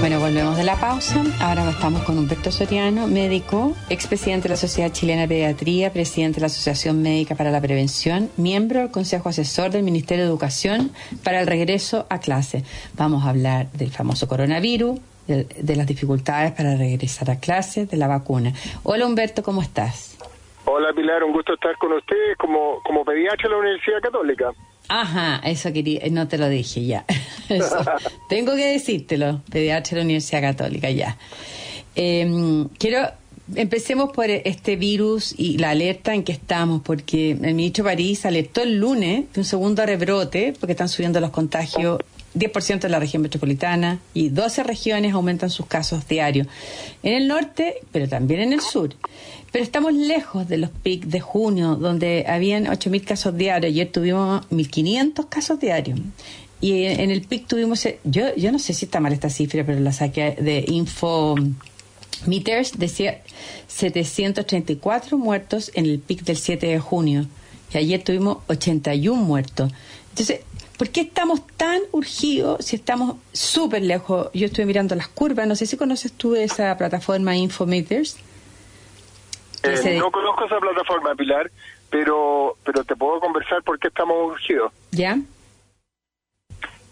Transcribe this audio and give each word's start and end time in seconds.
Bueno, 0.00 0.20
volvemos 0.20 0.56
de 0.56 0.64
la 0.64 0.76
pausa. 0.76 1.22
Ahora 1.40 1.68
estamos 1.70 2.02
con 2.02 2.16
Humberto 2.18 2.52
Soriano, 2.52 3.06
médico, 3.06 3.74
expresidente 3.88 4.44
de 4.44 4.50
la 4.50 4.56
Sociedad 4.56 4.92
Chilena 4.92 5.22
de 5.22 5.28
Pediatría, 5.28 5.92
presidente 5.92 6.36
de 6.36 6.42
la 6.42 6.46
Asociación 6.46 7.02
Médica 7.02 7.34
para 7.34 7.50
la 7.50 7.60
Prevención, 7.60 8.30
miembro 8.36 8.80
del 8.80 8.90
Consejo 8.90 9.30
Asesor 9.30 9.70
del 9.70 9.82
Ministerio 9.82 10.24
de 10.24 10.30
Educación 10.30 10.92
para 11.24 11.40
el 11.40 11.46
regreso 11.46 12.06
a 12.08 12.20
clase. 12.20 12.62
Vamos 12.94 13.24
a 13.24 13.30
hablar 13.30 13.72
del 13.72 13.90
famoso 13.90 14.28
coronavirus, 14.28 15.00
de, 15.26 15.44
de 15.44 15.76
las 15.76 15.86
dificultades 15.86 16.52
para 16.52 16.76
regresar 16.76 17.30
a 17.30 17.40
clase, 17.40 17.86
de 17.86 17.96
la 17.96 18.06
vacuna. 18.06 18.52
Hola 18.84 19.06
Humberto, 19.06 19.42
¿cómo 19.42 19.62
estás? 19.62 20.16
Hola 20.66 20.92
Pilar, 20.94 21.24
un 21.24 21.32
gusto 21.32 21.54
estar 21.54 21.76
con 21.78 21.92
ustedes 21.92 22.36
como, 22.38 22.82
como 22.84 23.04
pediatra 23.04 23.48
de 23.48 23.50
la 23.50 23.60
Universidad 23.60 24.00
Católica. 24.02 24.52
Ajá, 24.88 25.40
eso 25.44 25.72
quería, 25.72 26.00
no 26.10 26.28
te 26.28 26.38
lo 26.38 26.48
dije 26.48 26.84
ya. 26.84 27.04
Eso. 27.48 27.78
Tengo 28.28 28.54
que 28.54 28.66
decírtelo, 28.66 29.42
pediatra 29.50 29.90
de 29.90 29.96
la 29.96 30.04
Universidad 30.04 30.40
Católica, 30.40 30.90
ya. 30.90 31.16
Eh, 31.94 32.66
quiero, 32.78 33.08
empecemos 33.54 34.12
por 34.12 34.28
este 34.30 34.76
virus 34.76 35.34
y 35.36 35.58
la 35.58 35.70
alerta 35.70 36.14
en 36.14 36.24
que 36.24 36.32
estamos, 36.32 36.82
porque 36.82 37.32
el 37.32 37.54
ministro 37.54 37.84
París 37.84 38.26
alertó 38.26 38.62
el 38.62 38.78
lunes 38.78 39.32
de 39.32 39.40
un 39.40 39.44
segundo 39.44 39.84
rebrote, 39.86 40.54
porque 40.58 40.72
están 40.72 40.88
subiendo 40.88 41.20
los 41.20 41.30
contagios 41.30 42.00
10% 42.36 42.84
en 42.84 42.90
la 42.90 42.98
región 42.98 43.22
metropolitana 43.22 44.00
y 44.14 44.28
12 44.28 44.62
regiones 44.62 45.14
aumentan 45.14 45.50
sus 45.50 45.66
casos 45.66 46.06
diarios. 46.06 46.46
En 47.02 47.14
el 47.14 47.28
norte, 47.28 47.76
pero 47.92 48.08
también 48.08 48.40
en 48.40 48.52
el 48.52 48.60
sur. 48.60 48.94
Pero 49.52 49.64
estamos 49.64 49.94
lejos 49.94 50.46
de 50.48 50.58
los 50.58 50.70
pics 50.70 51.08
de 51.08 51.20
junio, 51.20 51.76
donde 51.76 52.26
habían 52.28 52.66
8.000 52.66 53.04
casos 53.04 53.36
diarios. 53.36 53.72
Ayer 53.72 53.90
tuvimos 53.90 54.46
1.500 54.50 55.28
casos 55.28 55.58
diarios. 55.58 55.98
Y 56.60 56.84
en 56.84 57.10
el 57.10 57.22
pic 57.22 57.46
tuvimos, 57.46 57.86
yo, 58.04 58.34
yo 58.34 58.52
no 58.52 58.58
sé 58.58 58.72
si 58.72 58.86
está 58.86 59.00
mal 59.00 59.12
esta 59.12 59.30
cifra, 59.30 59.64
pero 59.64 59.78
la 59.80 59.92
saqué 59.92 60.36
de 60.40 60.64
Info 60.68 61.36
Meters, 62.26 62.78
decía 62.78 63.22
734 63.68 65.18
muertos 65.18 65.70
en 65.74 65.86
el 65.86 65.98
pic 65.98 66.22
del 66.24 66.36
7 66.36 66.66
de 66.66 66.78
junio. 66.78 67.26
Y 67.72 67.78
ayer 67.78 68.02
tuvimos 68.02 68.38
81 68.46 69.20
muertos. 69.22 69.72
Entonces, 70.10 70.40
¿por 70.76 70.90
qué 70.90 71.02
estamos 71.02 71.46
tan 71.56 71.80
urgidos 71.92 72.64
si 72.64 72.76
estamos 72.76 73.16
súper 73.32 73.82
lejos? 73.82 74.30
Yo 74.32 74.46
estuve 74.46 74.66
mirando 74.66 74.94
las 74.94 75.08
curvas, 75.08 75.46
no 75.46 75.56
sé 75.56 75.66
si 75.66 75.76
conoces 75.76 76.12
tú 76.12 76.34
esa 76.36 76.76
plataforma 76.76 77.36
Infometers. 77.36 78.18
Eh, 79.62 79.98
no 79.98 80.10
conozco 80.10 80.44
esa 80.44 80.58
plataforma, 80.58 81.14
Pilar, 81.14 81.50
pero, 81.90 82.56
pero 82.64 82.84
te 82.84 82.94
puedo 82.94 83.20
conversar 83.20 83.62
por 83.62 83.78
qué 83.78 83.88
estamos 83.88 84.32
urgidos. 84.32 84.72
¿Ya? 84.92 85.18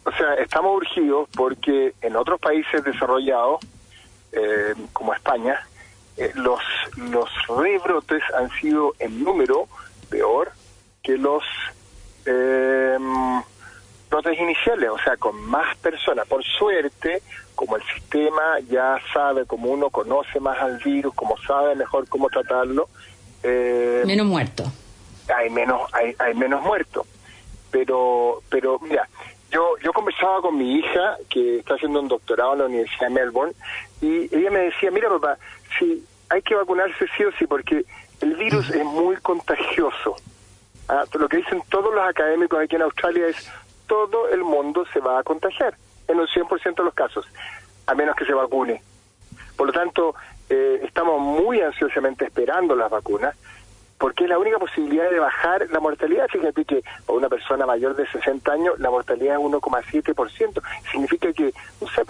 O 0.05 0.13
sea, 0.13 0.35
estamos 0.35 0.77
urgidos 0.77 1.29
porque 1.35 1.95
en 2.01 2.17
otros 2.17 2.41
países 2.41 2.83
desarrollados, 2.85 3.61
eh, 4.33 4.75
como 4.93 5.15
España, 5.15 5.67
eh, 6.17 6.33
los, 6.35 6.61
los 6.97 7.29
rebrotes 7.49 8.23
han 8.37 8.51
sido 8.61 8.95
en 8.99 9.23
número 9.25 9.69
peor 10.11 10.53
que 11.03 11.17
los 11.17 11.43
eh, 12.27 12.97
brotes 14.15 14.39
iniciales, 14.39 14.91
o 14.91 14.99
sea, 14.99 15.17
con 15.17 15.41
más 15.41 15.77
personas. 15.79 16.27
Por 16.29 16.45
suerte, 16.45 17.21
como 17.57 17.77
el 17.77 17.83
sistema 17.83 18.61
ya 18.69 18.97
sabe, 19.13 19.45
como 19.45 19.71
uno 19.71 19.91
conoce 19.91 20.39
más 20.39 20.57
al 20.61 20.79
virus, 20.79 21.13
como 21.15 21.37
sabe 21.39 21.75
mejor 21.75 22.09
cómo 22.09 22.29
tratarlo, 22.29 22.89
eh, 23.43 24.05
menos 24.07 24.27
muertos. 24.27 24.69
Hay 25.35 25.51
menos, 25.51 25.81
hay, 25.93 26.15
hay 26.19 26.35
menos 26.35 26.63
muertos. 26.63 27.07
Pero, 27.73 28.41
pero 28.49 28.79
mira, 28.79 29.09
yo, 29.51 29.77
yo 29.83 29.93
conversaba 29.93 30.41
con 30.43 30.57
mi 30.57 30.77
hija, 30.79 31.17
que 31.29 31.59
está 31.59 31.75
haciendo 31.75 31.99
un 31.99 32.09
doctorado 32.09 32.53
en 32.53 32.59
la 32.61 32.67
Universidad 32.67 33.09
de 33.09 33.15
Melbourne, 33.15 33.55
y 34.01 34.35
ella 34.37 34.51
me 34.51 34.61
decía, 34.61 34.93
mira 34.93 35.09
papá, 35.09 35.39
si 35.77 36.05
hay 36.29 36.41
que 36.43 36.55
vacunarse 36.55 37.07
sí 37.17 37.25
o 37.25 37.33
sí, 37.33 37.47
porque 37.49 37.85
el 38.21 38.35
virus 38.37 38.71
es 38.71 38.85
muy 38.85 39.17
contagioso. 39.17 40.15
Ah, 40.89 41.05
lo 41.19 41.29
que 41.29 41.39
dicen 41.39 41.63
todos 41.69 41.93
los 41.93 42.07
académicos 42.07 42.61
aquí 42.63 42.77
en 42.77 42.83
Australia 42.83 43.27
es, 43.27 43.51
todo 43.87 44.29
el 44.29 44.43
mundo 44.43 44.85
se 44.93 45.01
va 45.01 45.19
a 45.19 45.23
contagiar, 45.23 45.77
en 46.09 46.21
un 46.21 46.27
100% 46.27 46.77
de 46.77 46.85
los 46.85 46.95
casos, 46.95 47.27
a 47.87 47.95
menos 47.95 48.17
que 48.17 48.25
se 48.25 48.35
vacune. 48.35 48.83
Por 49.57 49.69
lo 49.69 49.73
tanto, 49.73 50.15
eh, 50.49 50.81
estamos 50.83 51.21
muy 51.21 51.61
ansiosamente 51.61 52.27
esperando 52.27 52.75
las 52.75 52.91
vacunas, 52.91 53.35
porque 53.99 54.25
es 54.25 54.31
la 54.31 54.39
única 54.39 54.59
posibilidad 54.59 55.11
de 55.11 55.19
bajar 55.19 55.67
la 55.71 55.81
mortalidad. 55.81 56.27
Fíjate 56.29 56.65
que 56.65 56.83
para 57.07 57.19
una 57.19 57.29
persona 57.29 57.65
mayor 57.65 57.97
de 57.97 58.07
60 58.07 58.53
años 58.53 58.79
la 58.79 58.91
mortalidad 58.91 59.37
es 59.37 59.41
1,7%. 59.41 60.63
Significa 60.91 61.33
que, 61.33 61.53
no 61.81 61.89
sé, 61.89 62.03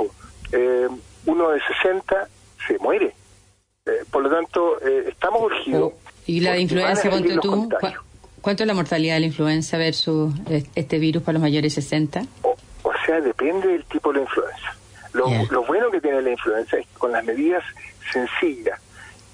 eh, 0.52 0.88
uno 1.26 1.50
de 1.50 1.60
60 1.60 2.28
se 2.66 2.78
muere. 2.78 3.14
Eh, 3.86 4.04
por 4.10 4.22
lo 4.22 4.30
tanto, 4.30 4.80
eh, 4.80 5.04
estamos 5.08 5.42
urgidos. 5.42 5.92
Oh, 5.92 6.10
¿Y 6.26 6.40
la 6.40 6.58
influencia, 6.58 7.10
ponte 7.10 7.36
tú? 7.38 7.68
¿Cuánto 8.44 8.62
es 8.62 8.66
la 8.66 8.74
mortalidad 8.74 9.14
de 9.14 9.20
la 9.20 9.26
influenza 9.26 9.78
versus 9.78 10.34
este 10.74 10.98
virus 10.98 11.22
para 11.22 11.32
los 11.32 11.40
mayores 11.40 11.74
de 11.74 11.80
60? 11.80 12.24
O, 12.42 12.54
o, 12.82 12.92
sea, 13.06 13.18
depende 13.22 13.68
del 13.68 13.86
tipo 13.86 14.12
de 14.12 14.18
la 14.18 14.24
influenza. 14.24 14.76
Lo, 15.14 15.28
yeah. 15.28 15.46
lo 15.50 15.64
bueno 15.64 15.90
que 15.90 15.98
tiene 15.98 16.20
la 16.20 16.32
influenza 16.32 16.76
es 16.76 16.86
que 16.86 16.94
con 16.98 17.12
las 17.12 17.24
medidas 17.24 17.64
sencillas, 18.12 18.78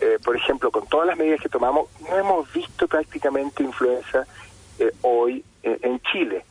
eh, 0.00 0.16
por 0.24 0.36
ejemplo, 0.36 0.70
con 0.70 0.86
todas 0.86 1.08
las 1.08 1.18
medidas 1.18 1.40
que 1.40 1.48
tomamos, 1.48 1.88
no 2.08 2.16
hemos 2.16 2.52
visto 2.52 2.86
prácticamente 2.86 3.64
influenza 3.64 4.24
eh, 4.78 4.92
hoy 5.02 5.44
eh, 5.64 5.76
en 5.82 6.00
Chile. 6.12 6.44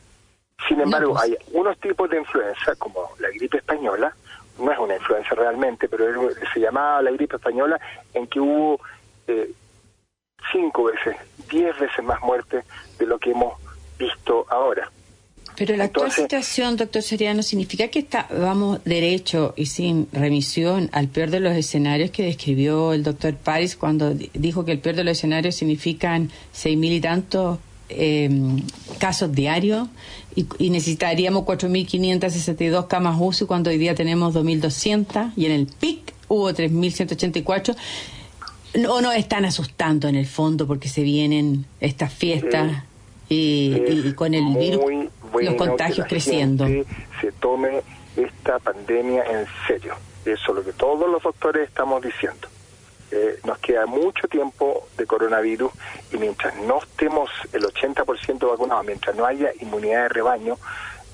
Sin 0.68 0.82
embargo, 0.82 1.14
no, 1.14 1.14
pues. 1.14 1.30
hay 1.30 1.36
unos 1.52 1.78
tipos 1.78 2.10
de 2.10 2.18
influenza, 2.18 2.74
como 2.76 3.08
la 3.20 3.30
gripe 3.30 3.56
española, 3.56 4.14
no 4.58 4.70
es 4.70 4.78
una 4.78 4.96
influenza 4.96 5.34
realmente, 5.34 5.88
pero 5.88 6.04
se 6.52 6.60
llamaba 6.60 7.00
la 7.00 7.10
gripe 7.10 7.36
española, 7.36 7.80
en 8.12 8.26
que 8.26 8.38
hubo 8.38 8.78
eh, 9.26 9.50
cinco 10.52 10.84
veces, 10.84 11.16
diez 11.50 11.78
veces 11.78 12.04
más 12.04 12.20
muertes 12.22 12.64
de 12.98 13.06
lo 13.06 13.18
que 13.18 13.30
hemos 13.30 13.54
visto 13.98 14.46
ahora. 14.48 14.90
Pero 15.56 15.76
la 15.76 15.84
actual 15.84 16.06
Entonces, 16.06 16.24
situación, 16.24 16.76
doctor 16.76 17.02
Seriano, 17.02 17.42
significa 17.42 17.88
que 17.88 17.98
está, 17.98 18.26
vamos 18.30 18.82
derecho 18.84 19.52
y 19.56 19.66
sin 19.66 20.08
remisión 20.12 20.88
al 20.92 21.08
peor 21.08 21.30
de 21.30 21.40
los 21.40 21.54
escenarios 21.54 22.10
que 22.10 22.22
describió 22.22 22.94
el 22.94 23.02
doctor 23.02 23.34
Paris 23.34 23.76
cuando 23.76 24.14
dijo 24.14 24.64
que 24.64 24.72
el 24.72 24.78
peor 24.78 24.96
de 24.96 25.04
los 25.04 25.18
escenarios 25.18 25.56
significan 25.56 26.30
seis 26.52 26.78
mil 26.78 26.92
y 26.92 27.00
tantos 27.00 27.58
eh, 27.90 28.30
casos 28.98 29.32
diarios 29.32 29.88
y, 30.34 30.46
y 30.58 30.70
necesitaríamos 30.70 31.44
4.562 31.44 32.86
camas 32.86 33.16
UCI 33.20 33.46
cuando 33.46 33.70
hoy 33.70 33.78
día 33.78 33.94
tenemos 33.94 34.34
2.200 34.34 35.32
y 35.36 35.46
en 35.46 35.52
el 35.52 35.66
PIC 35.66 36.14
hubo 36.28 36.50
3.184 36.50 37.76
no 38.74 39.12
están 39.12 39.44
asustando 39.44 40.08
en 40.08 40.16
el 40.16 40.26
fondo 40.26 40.66
porque 40.66 40.88
se 40.88 41.02
vienen 41.02 41.66
estas 41.80 42.12
fiestas 42.12 42.84
y, 43.28 43.82
y, 43.88 44.12
con 44.14 44.34
el 44.34 44.56
virus 44.56 44.84
bueno 45.32 45.50
los 45.52 45.54
contagios 45.54 46.06
creciendo. 46.08 46.66
se 47.20 47.32
tome 47.40 47.82
esta 48.16 48.58
pandemia 48.58 49.24
en 49.24 49.46
serio. 49.66 49.94
Eso 50.24 50.50
es 50.50 50.56
lo 50.56 50.64
que 50.64 50.72
todos 50.72 51.08
los 51.08 51.22
doctores 51.22 51.68
estamos 51.68 52.02
diciendo. 52.02 52.48
Eh, 53.12 53.40
nos 53.44 53.58
queda 53.58 53.86
mucho 53.86 54.28
tiempo 54.28 54.86
de 54.96 55.06
coronavirus 55.06 55.72
y 56.12 56.16
mientras 56.16 56.54
no 56.62 56.78
estemos 56.78 57.28
el 57.52 57.62
80% 57.64 58.48
vacunados, 58.48 58.84
mientras 58.86 59.16
no 59.16 59.24
haya 59.24 59.50
inmunidad 59.60 60.02
de 60.02 60.08
rebaño, 60.10 60.58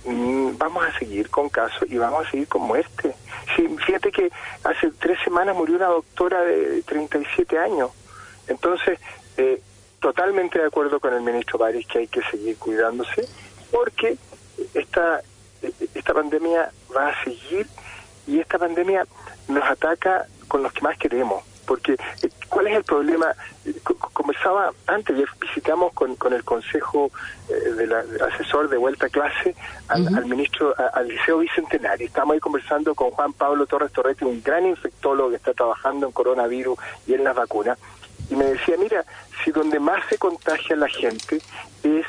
mmm, 0.07 0.57
vamos 0.59 0.85
a 0.85 0.99
seguir 0.99 1.29
con 1.31 1.49
casos 1.49 1.89
y 1.89 1.99
vamos 1.99 2.27
a 2.27 2.31
seguir 2.31 2.49
con 2.49 2.63
muerte. 2.63 3.15
Sí, 3.55 3.69
fíjate 3.85 4.11
que 4.11 4.31
hace 4.65 4.91
tres 4.99 5.19
semanas 5.25 5.57
murió 5.57 5.77
una 5.77 5.87
doctora 5.87 6.43
de 6.43 6.83
37 6.83 7.59
años. 7.59 7.91
Entonces, 8.49 8.99
eh, 9.37 9.61
totalmente 10.01 10.59
de 10.59 10.67
acuerdo 10.67 11.01
con 11.01 11.15
el 11.15 11.21
ministro 11.21 11.59
Baris 11.59 11.87
que 11.87 11.99
hay 12.01 12.07
que 12.07 12.23
seguir 12.31 12.57
cuidándose 12.59 13.29
porque 13.71 14.17
esta, 14.75 15.21
esta 15.95 16.15
pandemia 16.15 16.71
va 16.95 17.09
a 17.09 17.25
seguir 17.25 17.67
y 18.27 18.39
esta 18.39 18.59
pandemia 18.59 19.07
nos 19.49 19.65
ataca 19.65 20.27
con 20.49 20.63
los 20.63 20.73
que 20.73 20.83
más 20.83 20.97
queremos 20.99 21.43
porque 21.67 21.93
eh, 21.95 22.31
¿cuál 22.49 22.69
es 22.69 22.77
el 22.77 22.85
problema? 22.85 23.35
Conversaba 24.13 24.73
antes, 24.87 25.17
visitamos 25.41 25.93
con, 25.93 26.17
con 26.17 26.33
el 26.33 26.45
Consejo 26.45 27.11
eh, 27.49 27.73
del 27.73 27.93
Asesor 27.93 28.69
de 28.69 28.77
Vuelta 28.77 29.07
a 29.07 29.09
Clase 29.09 29.55
al, 29.89 30.03
uh 30.03 30.07
-huh. 30.07 30.17
al 30.19 30.27
ministro, 30.27 30.75
a, 30.79 30.99
al 30.99 31.09
Liceo 31.09 31.39
Bicentenario. 31.39 32.07
Estamos 32.07 32.35
ahí 32.35 32.41
conversando 32.41 32.95
con 32.95 33.11
Juan 33.11 33.33
Pablo 33.33 33.67
Torres 33.67 33.93
Torretti, 33.93 34.25
un 34.25 34.43
gran 34.43 34.65
infectólogo 34.67 35.31
que 35.31 35.37
está 35.37 35.53
trabajando 35.53 36.07
en 36.07 36.13
coronavirus 36.13 36.79
y 37.07 37.15
en 37.15 37.25
las 37.25 37.35
vacunas, 37.35 37.79
y 38.31 38.35
me 38.35 38.45
decía, 38.47 38.77
mira, 38.79 39.05
si 39.45 39.51
donde 39.51 39.79
más 39.79 40.05
se 40.09 40.19
contagia 40.19 40.77
la 40.77 40.89
gente 40.89 41.41
es 41.83 42.07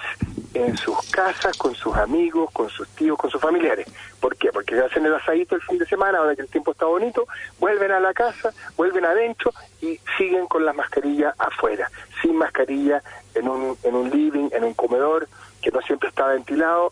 en 0.54 0.76
sus 0.78 0.98
casas, 1.12 1.56
con 1.58 1.76
sus 1.76 1.96
amigos, 1.96 2.50
con 2.52 2.70
sus 2.70 2.88
tíos, 2.90 3.18
con 3.18 3.30
sus 3.30 3.40
familiares. 3.40 3.88
¿Por 4.20 4.36
qué? 4.36 4.52
Porque 4.52 4.80
hacen 4.80 5.06
el 5.06 5.14
asadito 5.14 5.56
el 5.56 5.62
fin 5.62 5.78
de 5.78 5.86
semana, 5.86 6.18
ahora 6.18 6.36
que 6.36 6.42
el 6.42 6.48
tiempo 6.48 6.72
está 6.72 6.86
bonito, 6.86 7.28
vuelven 7.60 7.92
a 7.92 8.00
la 8.00 8.14
casa, 8.14 8.52
vuelven 8.76 9.06
adentro 9.06 9.54
y 9.82 10.00
siguen 10.18 10.48
con 10.48 10.66
la 10.66 10.74
mascarilla 10.74 11.36
afuera, 11.38 11.90
sin 12.22 12.36
mascarilla 12.36 13.04
en 13.36 13.48
un, 13.48 13.78
en 13.84 13.96
un 13.96 14.10
living, 14.10 14.50
en 14.52 14.64
un 14.64 14.74
comedor, 14.74 15.28
que 15.62 15.72
no 15.72 15.82
siempre 15.82 16.10
está 16.10 16.28
ventilado, 16.28 16.92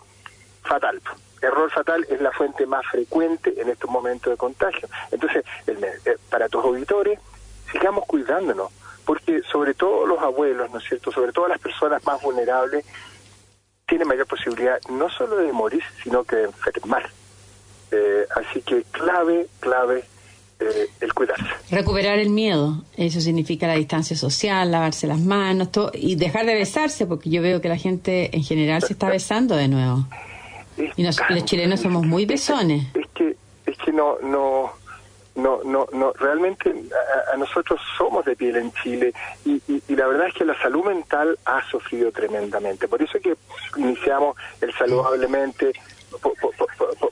fatal. 0.64 1.02
error 1.42 1.72
fatal 1.72 2.06
es 2.10 2.22
la 2.22 2.32
fuente 2.32 2.66
más 2.66 2.86
frecuente 2.88 3.54
en 3.60 3.70
estos 3.70 3.90
momentos 3.90 4.32
de 4.32 4.38
contagio. 4.38 4.88
Entonces, 5.12 5.44
eh, 5.68 6.18
para 6.30 6.50
tus 6.50 6.64
auditores, 6.64 7.20
sigamos 7.72 8.06
cuidándonos, 8.06 8.72
porque 9.06 9.42
sobre 9.52 9.74
todo 9.74 10.06
los 10.06 10.20
abuelos, 10.20 10.70
¿no 10.72 10.80
es 10.80 10.86
cierto?, 10.86 11.12
sobre 11.12 11.32
todo 11.32 11.48
las 11.48 11.60
personas 11.60 12.04
más 12.06 12.22
vulnerables, 12.22 12.86
tienen 13.88 14.08
mayor 14.08 14.28
posibilidad 14.28 14.80
no 14.90 15.10
solo 15.10 15.38
de 15.38 15.52
morir, 15.52 15.84
sino 16.04 16.24
que 16.24 16.38
de 16.38 16.44
enfermar. 16.46 17.10
Eh, 17.92 18.26
así 18.36 18.62
que 18.62 18.84
clave, 18.92 19.48
clave 19.60 20.04
eh, 20.60 20.88
el 21.02 21.14
cuidarse. 21.14 21.46
Recuperar 21.70 22.18
el 22.18 22.30
miedo, 22.30 22.84
eso 22.98 23.22
significa 23.22 23.68
la 23.68 23.76
distancia 23.76 24.16
social, 24.16 24.72
lavarse 24.72 25.06
las 25.06 25.20
manos 25.20 25.72
todo, 25.72 25.92
y 25.94 26.16
dejar 26.16 26.46
de 26.46 26.56
besarse, 26.56 27.06
porque 27.06 27.30
yo 27.30 27.42
veo 27.42 27.62
que 27.62 27.70
la 27.70 27.78
gente 27.78 28.36
en 28.36 28.44
general 28.44 28.82
se 28.82 28.94
está 28.94 29.10
besando 29.10 29.56
de 29.56 29.68
nuevo. 29.68 30.08
Y 30.98 31.04
los 31.04 31.18
chilenos 31.46 31.82
somos 31.82 32.06
muy 32.06 32.26
besones. 32.26 32.88
Es 32.96 33.08
que, 33.14 33.36
es 33.66 33.78
que 33.78 33.92
no, 33.92 34.18
no, 34.22 34.72
no, 35.46 35.60
no, 35.64 35.88
no, 35.94 36.12
realmente 36.14 36.74
a, 37.32 37.38
nosotros 37.38 37.80
somos 37.96 38.26
de 38.26 38.36
piel 38.36 38.56
en 38.56 38.74
Chile 38.74 39.14
y, 39.46 39.62
y, 39.68 39.96
la 39.96 40.08
verdad 40.08 40.28
es 40.28 40.34
que 40.34 40.44
la 40.44 40.60
salud 40.60 40.84
mental 40.86 41.38
ha 41.46 41.62
sufrido 41.70 42.12
tremendamente. 42.12 42.88
Por 42.88 43.02
eso 43.02 43.20
que 43.20 43.36
iniciamos 43.78 44.36
el 44.60 44.74
saludablemente, 44.74 45.72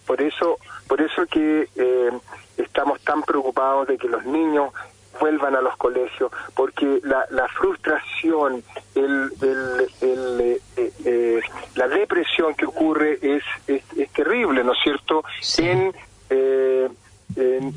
por, 0.07 0.21
eso, 0.21 0.57
por 0.87 0.99
eso 0.99 1.27
que 1.27 1.69
eh, 1.75 2.11
estamos 2.57 2.99
tan 3.01 3.21
preocupados 3.21 3.87
de 3.87 3.97
que 3.99 4.07
los 4.07 4.25
niños 4.25 4.73
vuelvan 5.19 5.55
a 5.55 5.61
los 5.61 5.77
colegios, 5.77 6.31
porque 6.55 6.99
la, 7.03 7.27
la 7.29 7.47
frustración, 7.49 8.63
el, 8.95 9.31
el, 9.41 9.87
el 10.01 10.41
eh, 10.75 10.91
eh, 11.05 11.39
la 11.75 11.87
depresión 11.87 12.55
que 12.55 12.65
ocurre 12.65 13.19
es, 13.21 13.43
es, 13.67 13.83
terrible, 14.11 14.63
¿no 14.63 14.73
es 14.73 14.79
cierto?, 14.83 15.23
en, 15.59 15.93
eh, 16.31 16.89
en 17.35 17.73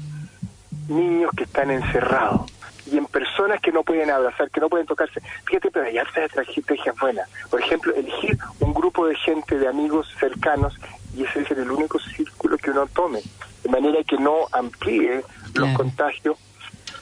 niños 0.88 1.30
que 1.36 1.44
están 1.44 1.70
encerrados 1.70 2.50
y 2.90 2.96
en 2.96 3.06
personas 3.06 3.60
que 3.60 3.72
no 3.72 3.82
pueden 3.82 4.10
abrazar, 4.10 4.50
que 4.50 4.60
no 4.60 4.68
pueden 4.68 4.86
tocarse. 4.86 5.20
Fíjate, 5.44 5.70
pero 5.70 5.86
hay 5.86 5.98
hartas 5.98 6.30
estrategias 6.36 6.94
buenas. 7.00 7.28
Por 7.50 7.60
ejemplo, 7.60 7.94
elegir 7.94 8.38
un 8.60 8.72
grupo 8.72 9.06
de 9.06 9.16
gente, 9.16 9.58
de 9.58 9.68
amigos 9.68 10.06
cercanos, 10.18 10.74
y 11.16 11.24
ese 11.24 11.40
es 11.40 11.50
el 11.50 11.70
único 11.70 11.98
círculo 11.98 12.56
que 12.58 12.70
uno 12.70 12.86
tome, 12.86 13.20
de 13.62 13.70
manera 13.70 14.02
que 14.04 14.16
no 14.18 14.46
amplíe 14.52 15.22
los 15.54 15.70
contagios 15.70 16.36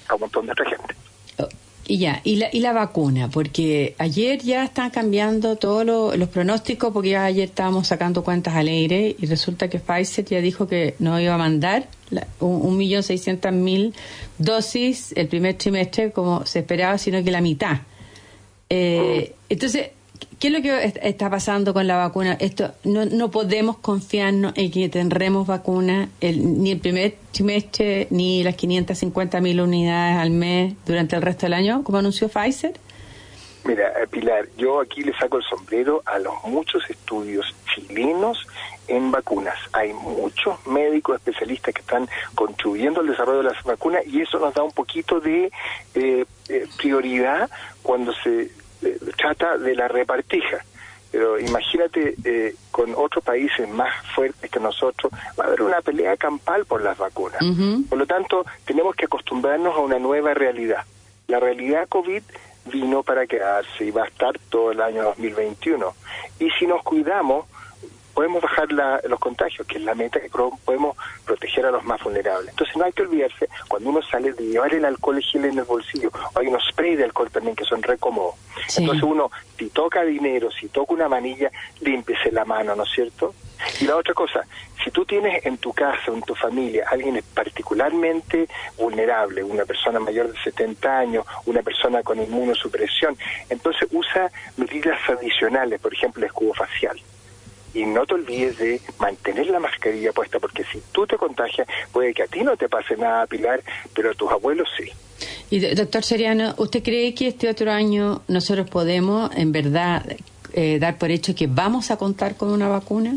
a 0.09 0.15
un 0.15 0.21
montón 0.21 0.47
de 0.47 0.53
otra 0.53 0.71
gente. 0.71 0.95
Oh, 1.39 1.49
y 1.87 1.99
ya, 1.99 2.21
y 2.25 2.37
la, 2.37 2.49
y 2.51 2.61
la 2.61 2.73
vacuna, 2.73 3.29
porque 3.29 3.95
ayer 3.99 4.41
ya 4.41 4.65
están 4.65 4.91
cambiando 4.91 5.57
todos 5.57 5.85
los 6.17 6.29
pronósticos, 6.31 6.93
porque 6.93 7.11
ya 7.11 7.25
ayer 7.25 7.49
estábamos 7.49 7.89
sacando 7.89 8.25
cuentas 8.25 8.55
al 8.55 8.69
aire 8.69 9.15
y 9.19 9.27
resulta 9.27 9.69
que 9.69 9.81
Pfizer 9.81 10.25
ya 10.25 10.41
dijo 10.41 10.67
que 10.67 10.95
no 10.99 11.21
iba 11.21 11.35
a 11.35 11.39
mandar 11.39 11.89
un, 12.41 12.77
millón 12.77 13.03
seiscientas 13.03 13.53
mil 13.53 13.95
dosis 14.39 15.13
el 15.17 15.29
primer 15.29 15.57
trimestre 15.57 16.13
como 16.13 16.47
se 16.47 16.61
esperaba, 16.61 16.99
sino 16.99 17.23
que 17.23 17.31
la 17.31 17.41
mitad. 17.41 17.79
Eh, 18.71 19.35
entonces, 19.49 19.91
¿Qué 20.39 20.49
es 20.49 20.53
lo 20.53 20.61
que 20.61 20.93
está 21.03 21.31
pasando 21.31 21.73
con 21.73 21.87
la 21.87 21.97
vacuna? 21.97 22.37
Esto 22.39 22.73
no, 22.85 23.07
no 23.07 23.31
podemos 23.31 23.79
confiarnos 23.79 24.53
en 24.57 24.71
que 24.71 24.89
tendremos 24.91 25.47
vacuna 25.47 26.11
ni 26.21 26.73
el 26.73 26.81
primer 26.81 27.17
trimestre 27.33 28.09
ni 28.11 28.43
las 28.43 28.55
550 28.55 29.41
mil 29.41 29.61
unidades 29.61 30.19
al 30.19 30.31
mes 30.31 30.75
durante 30.85 31.17
el 31.17 31.23
resto 31.23 31.47
del 31.47 31.55
año, 31.55 31.83
como 31.83 31.99
anunció 31.99 32.29
Pfizer. 32.29 32.75
Mira, 33.65 33.93
eh, 34.03 34.07
Pilar, 34.07 34.47
yo 34.57 34.81
aquí 34.81 35.03
le 35.03 35.17
saco 35.17 35.39
el 35.39 35.45
sombrero 35.45 36.03
a 36.05 36.19
los 36.19 36.35
muchos 36.45 36.89
estudios 36.91 37.55
chilenos 37.75 38.47
en 38.89 39.11
vacunas. 39.11 39.57
Hay 39.73 39.93
muchos 39.93 40.67
médicos 40.67 41.17
especialistas 41.17 41.75
que 41.75 41.81
están 41.81 42.09
contribuyendo 42.35 43.01
al 43.01 43.07
desarrollo 43.07 43.39
de 43.39 43.51
las 43.51 43.63
vacunas 43.65 44.07
y 44.07 44.21
eso 44.21 44.39
nos 44.39 44.55
da 44.55 44.63
un 44.63 44.73
poquito 44.73 45.21
de 45.21 45.51
eh, 45.95 46.25
eh, 46.49 46.67
prioridad 46.77 47.49
cuando 47.83 48.13
se 48.13 48.51
trata 49.17 49.57
de 49.57 49.75
la 49.75 49.89
repartija. 49.89 50.59
Pero 51.11 51.39
imagínate, 51.39 52.17
eh, 52.25 52.57
con 52.73 52.93
otros 52.97 53.23
países 53.23 53.69
más 53.69 53.95
fuertes 54.17 54.51
que 54.51 54.59
nosotros, 54.59 55.13
va 55.39 55.45
a 55.45 55.47
haber 55.47 55.63
una 55.63 55.81
pelea 55.81 56.17
campal 56.17 56.67
por 56.67 56.83
las 56.83 56.99
vacunas. 56.99 57.39
Por 57.89 57.99
lo 57.99 58.05
tanto, 58.05 58.45
tenemos 58.65 58.97
que 58.97 59.05
acostumbrarnos 59.05 59.77
a 59.77 59.79
una 59.79 60.01
nueva 60.01 60.35
realidad. 60.35 60.85
La 61.29 61.39
realidad 61.39 61.89
COVID 61.89 62.21
vino 62.67 63.03
para 63.03 63.27
quedarse 63.27 63.85
y 63.85 63.91
va 63.91 64.05
a 64.05 64.09
estar 64.09 64.39
todo 64.49 64.73
el 64.73 64.81
año 64.81 65.05
2021. 65.05 65.95
Y 66.39 66.51
si 66.51 66.67
nos 66.67 66.83
cuidamos, 66.83 67.47
podemos 68.15 68.43
bajar 68.43 68.69
los 68.73 69.19
contagios, 69.19 69.67
que 69.67 69.79
es 69.79 69.85
la 69.85 69.95
meta 69.95 70.21
que 70.21 70.31
podemos 70.65 70.97
proteger 71.25 71.67
a 71.67 71.71
los 71.71 71.85
más 71.85 72.03
vulnerables. 72.03 72.51
Entonces 72.51 72.77
no 72.77 72.85
hay 72.85 72.93
que 72.93 73.03
olvidarse, 73.03 73.49
cuando 73.69 73.91
uno 73.91 74.03
sale, 74.03 74.33
de 74.33 74.45
llevar 74.45 74.73
el 74.73 74.85
alcohol 74.85 75.21
gel 75.21 75.45
en 75.45 75.59
el 75.59 75.65
bolsillo. 75.65 76.11
Hay 76.35 76.47
unos 76.47 76.65
sprays 76.71 76.99
de 76.99 77.05
alcohol 77.05 77.31
también 77.31 77.57
que 77.57 77.65
son 77.65 77.83
re 77.83 77.99
cómodos. 77.99 78.37
Entonces 78.77 79.03
uno, 79.03 79.31
si 79.59 79.69
toca 79.71 80.03
dinero, 80.05 80.51
si 80.51 80.69
toca 80.69 80.95
una 80.95 81.09
manilla, 81.09 81.51
límpiese 81.81 82.31
la 82.31 82.45
mano, 82.45 82.75
¿no 82.75 82.85
es 82.85 82.91
cierto? 82.91 83.35
Y 83.81 83.87
la 83.87 83.97
otra 83.97 84.15
cosa, 84.15 84.47
si 84.83 84.91
tú 84.91 85.05
tienes 85.05 85.45
en 85.47 85.59
tu 85.59 85.73
casa 85.73 86.11
o 86.11 86.15
en 86.15 86.23
tu 86.23 86.35
familia 86.35 86.87
alguien 86.91 87.21
particularmente 87.33 88.49
vulnerable, 88.77 89.43
una 89.43 89.65
persona 89.65 89.99
mayor 90.01 90.31
de 90.31 90.39
70 90.43 90.99
años, 90.99 91.27
una 91.47 91.63
persona 91.63 92.03
con 92.03 92.21
inmunosupresión, 92.21 93.17
entonces 93.49 93.89
usa 93.93 94.31
medidas 94.57 94.99
adicionales, 95.09 95.81
por 95.81 95.95
ejemplo, 95.95 96.21
el 96.23 96.27
escudo 96.27 96.55
facial 96.55 97.01
y 97.75 97.85
no 97.85 98.07
te 98.07 98.15
olvides 98.15 98.57
de 98.59 98.81
mantener 98.99 99.49
la 99.49 99.59
mascarilla 99.59 100.13
puesta, 100.13 100.39
porque 100.39 100.65
si 100.73 100.81
tú 100.93 101.07
te 101.07 101.17
contagias, 101.17 101.67
puede 101.93 102.15
que 102.15 102.23
a 102.23 102.27
ti 102.27 102.43
no 102.43 102.57
te 102.57 102.69
pase 102.69 102.97
nada, 102.97 103.27
Pilar, 103.27 103.63
pero 103.95 104.13
a 104.13 104.15
tus 104.15 104.31
abuelos 104.31 104.69
sí. 104.79 104.91
Y 105.51 105.59
doctor 105.75 106.05
Seriano, 106.05 106.55
¿usted 106.59 106.83
cree 106.83 107.15
que 107.15 107.29
este 107.29 107.49
otro 107.49 107.71
año 107.71 108.23
nosotros 108.29 108.71
podemos, 108.71 109.31
en 109.37 109.53
verdad, 109.53 110.05
eh, 110.53 110.79
dar 110.79 110.99
por 110.99 111.11
hecho 111.11 111.35
que 111.35 111.49
vamos 111.49 111.91
a 111.91 111.97
contar 111.97 112.37
con 112.37 112.51
una 112.51 112.69
vacuna? 112.69 113.17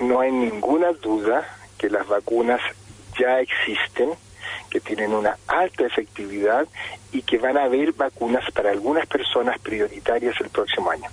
No 0.00 0.20
hay 0.20 0.30
ninguna 0.30 0.92
duda 0.92 1.46
que 1.78 1.88
las 1.88 2.06
vacunas 2.06 2.60
ya 3.18 3.40
existen, 3.40 4.10
que 4.70 4.80
tienen 4.80 5.12
una 5.12 5.38
alta 5.46 5.86
efectividad 5.86 6.66
y 7.12 7.22
que 7.22 7.38
van 7.38 7.56
a 7.56 7.64
haber 7.64 7.92
vacunas 7.92 8.50
para 8.52 8.70
algunas 8.70 9.06
personas 9.06 9.58
prioritarias 9.60 10.34
el 10.40 10.50
próximo 10.50 10.90
año 10.90 11.08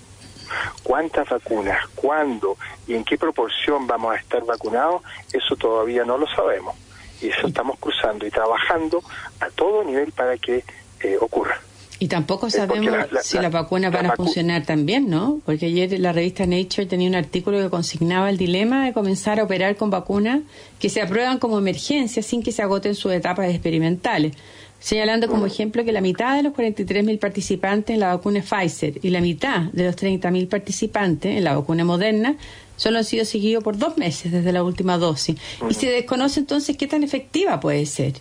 cuántas 0.83 1.29
vacunas, 1.29 1.87
cuándo 1.95 2.57
y 2.87 2.95
en 2.95 3.03
qué 3.03 3.17
proporción 3.17 3.87
vamos 3.87 4.13
a 4.13 4.17
estar 4.17 4.43
vacunados, 4.45 5.01
eso 5.31 5.55
todavía 5.55 6.03
no 6.05 6.17
lo 6.17 6.27
sabemos. 6.27 6.75
Y 7.21 7.29
eso 7.29 7.47
estamos 7.47 7.77
cruzando 7.79 8.25
y 8.25 8.31
trabajando 8.31 9.03
a 9.39 9.49
todo 9.49 9.83
nivel 9.83 10.11
para 10.11 10.37
que 10.37 10.63
eh, 11.01 11.17
ocurra. 11.19 11.59
Y 12.01 12.07
tampoco 12.07 12.49
sabemos 12.49 13.05
si 13.21 13.37
las 13.37 13.51
vacunas 13.51 13.93
van 13.93 14.07
a 14.07 14.15
funcionar 14.15 14.65
también, 14.65 15.07
¿no? 15.07 15.39
Porque 15.45 15.67
ayer 15.67 15.99
la 15.99 16.11
revista 16.11 16.47
Nature 16.47 16.87
tenía 16.87 17.07
un 17.07 17.13
artículo 17.13 17.59
que 17.59 17.69
consignaba 17.69 18.31
el 18.31 18.39
dilema 18.39 18.85
de 18.85 18.91
comenzar 18.91 19.39
a 19.39 19.43
operar 19.43 19.75
con 19.75 19.91
vacunas 19.91 20.39
que 20.79 20.89
se 20.89 20.99
aprueban 20.99 21.37
como 21.37 21.59
emergencia 21.59 22.23
sin 22.23 22.41
que 22.41 22.51
se 22.51 22.63
agoten 22.63 22.95
sus 22.95 23.11
etapas 23.11 23.49
experimentales 23.51 24.35
señalando 24.81 25.27
como 25.27 25.45
ejemplo 25.45 25.85
que 25.85 25.91
la 25.91 26.01
mitad 26.01 26.35
de 26.35 26.43
los 26.43 26.53
43.000 26.53 27.19
participantes 27.19 27.93
en 27.93 27.99
la 27.99 28.15
vacuna 28.15 28.41
Pfizer 28.41 28.95
y 29.01 29.11
la 29.11 29.21
mitad 29.21 29.61
de 29.71 29.85
los 29.85 29.95
30.000 29.95 30.49
participantes 30.49 31.37
en 31.37 31.43
la 31.43 31.55
vacuna 31.55 31.85
Moderna 31.85 32.35
solo 32.75 32.97
han 32.97 33.03
sido 33.03 33.23
seguidos 33.25 33.63
por 33.63 33.77
dos 33.77 33.97
meses 33.97 34.31
desde 34.31 34.51
la 34.51 34.63
última 34.63 34.97
dosis. 34.97 35.39
Y 35.69 35.73
se 35.75 35.89
desconoce 35.91 36.39
entonces 36.39 36.75
qué 36.77 36.87
tan 36.87 37.03
efectiva 37.03 37.59
puede 37.59 37.85
ser. 37.85 38.13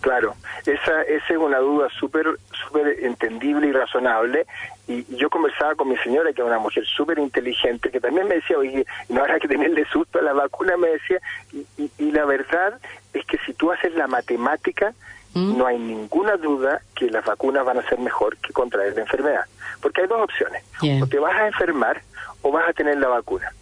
Claro, 0.00 0.34
esa, 0.66 1.02
esa 1.02 1.32
es 1.32 1.38
una 1.38 1.58
duda 1.58 1.88
súper 1.98 2.26
súper 2.66 3.04
entendible 3.04 3.68
y 3.68 3.72
razonable. 3.72 4.46
Y 4.88 5.04
yo 5.16 5.30
conversaba 5.30 5.76
con 5.76 5.88
mi 5.88 5.96
señora, 5.98 6.32
que 6.32 6.42
es 6.42 6.46
una 6.46 6.58
mujer 6.58 6.84
súper 6.86 7.20
inteligente, 7.20 7.90
que 7.90 8.00
también 8.00 8.26
me 8.26 8.36
decía, 8.36 8.58
oye, 8.58 8.84
no 9.08 9.20
habrá 9.20 9.38
que 9.38 9.46
tenerle 9.46 9.84
susto 9.92 10.18
a 10.18 10.22
la 10.22 10.32
vacuna, 10.32 10.76
me 10.76 10.88
decía, 10.88 11.20
y, 11.52 11.90
y 11.98 12.10
la 12.10 12.24
verdad 12.24 12.80
es 13.12 13.24
que 13.26 13.38
si 13.46 13.54
tú 13.54 13.70
haces 13.70 13.94
la 13.94 14.08
matemática. 14.08 14.92
No 15.34 15.66
hay 15.66 15.78
ninguna 15.78 16.36
duda 16.36 16.80
que 16.94 17.10
las 17.10 17.24
vacunas 17.24 17.64
van 17.64 17.78
a 17.78 17.88
ser 17.88 17.98
mejor 17.98 18.36
que 18.38 18.52
contraer 18.52 18.94
la 18.94 19.02
enfermedad. 19.02 19.44
Porque 19.80 20.02
hay 20.02 20.06
dos 20.08 20.22
opciones. 20.22 20.64
O 21.02 21.06
te 21.06 21.18
vas 21.18 21.34
a 21.34 21.46
enfermar 21.46 22.02
o 22.42 22.50
vas 22.50 22.68
a 22.68 22.72
tener 22.72 22.98
la 22.98 23.08
vacuna. 23.08 23.52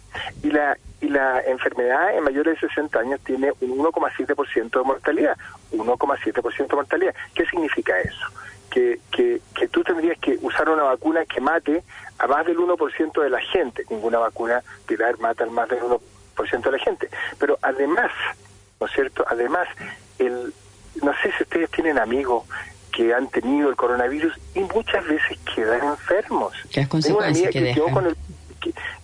Y 0.43 0.49
la, 0.49 0.77
y 1.01 1.09
la 1.09 1.41
enfermedad 1.41 2.15
en 2.15 2.23
mayores 2.23 2.59
de 2.59 2.67
60 2.67 2.99
años 2.99 3.19
tiene 3.23 3.51
un 3.61 3.77
1,7% 3.77 4.69
de 4.71 4.83
mortalidad. 4.83 5.37
1,7% 5.71 6.67
de 6.67 6.75
mortalidad. 6.75 7.15
¿Qué 7.35 7.45
significa 7.45 7.99
eso? 7.99 8.27
Que, 8.69 8.99
que, 9.11 9.41
que 9.55 9.67
tú 9.67 9.83
tendrías 9.83 10.17
que 10.19 10.37
usar 10.41 10.69
una 10.69 10.83
vacuna 10.83 11.25
que 11.25 11.41
mate 11.41 11.83
a 12.19 12.27
más 12.27 12.45
del 12.45 12.57
1% 12.57 13.21
de 13.21 13.29
la 13.29 13.41
gente. 13.41 13.85
Ninguna 13.89 14.19
vacuna 14.19 14.63
tirar 14.87 15.19
mata 15.19 15.43
al 15.43 15.51
más 15.51 15.69
del 15.69 15.79
1% 15.79 16.61
de 16.63 16.71
la 16.71 16.79
gente. 16.79 17.09
Pero 17.37 17.59
además, 17.61 18.11
¿no 18.79 18.87
es 18.87 18.93
cierto? 18.93 19.25
Además, 19.27 19.67
el, 20.19 20.53
no 21.01 21.13
sé 21.21 21.31
si 21.37 21.43
ustedes 21.43 21.69
tienen 21.71 21.97
amigos 21.97 22.43
que 22.91 23.13
han 23.13 23.27
tenido 23.29 23.69
el 23.69 23.75
coronavirus 23.75 24.33
y 24.55 24.61
muchas 24.61 25.05
veces 25.05 25.37
quedan 25.55 25.83
enfermos. 25.83 26.53
¿Qué 26.71 26.87
consecuencias 26.87 27.51
que, 27.51 27.73
quedó 27.73 27.89
con 27.91 28.07
el 28.07 28.17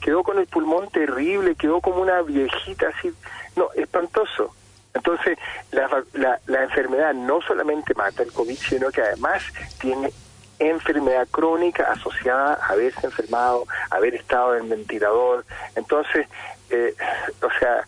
quedó 0.02 0.24
con 0.24 0.40
el 0.40 0.48
pulmón 0.48 0.90
terrible, 0.90 1.56
quedó 1.56 1.80
como 1.80 2.02
una 2.02 2.22
viejita 2.22 2.88
así, 2.90 3.14
no, 3.56 3.70
espantoso. 3.76 4.54
Entonces, 4.94 5.38
la, 5.72 5.90
la, 6.14 6.40
la 6.48 6.64
enfermedad 6.64 7.14
no 7.14 7.42
solamente 7.42 7.94
mata 7.94 8.24
el 8.24 8.32
COVID, 8.32 8.58
sino 8.58 8.92
que 8.92 9.02
además 9.02 9.44
tiene 9.80 10.12
enfermedad 10.60 11.28
crónica 11.30 11.92
asociada 11.92 12.56
a 12.56 12.74
haberse 12.74 13.06
enfermado, 13.06 13.66
haber 13.90 14.16
estado 14.16 14.56
en 14.56 14.70
ventilador. 14.70 15.46
Entonces, 15.76 16.28
eh, 16.70 16.94
o 17.42 17.60
sea, 17.60 17.86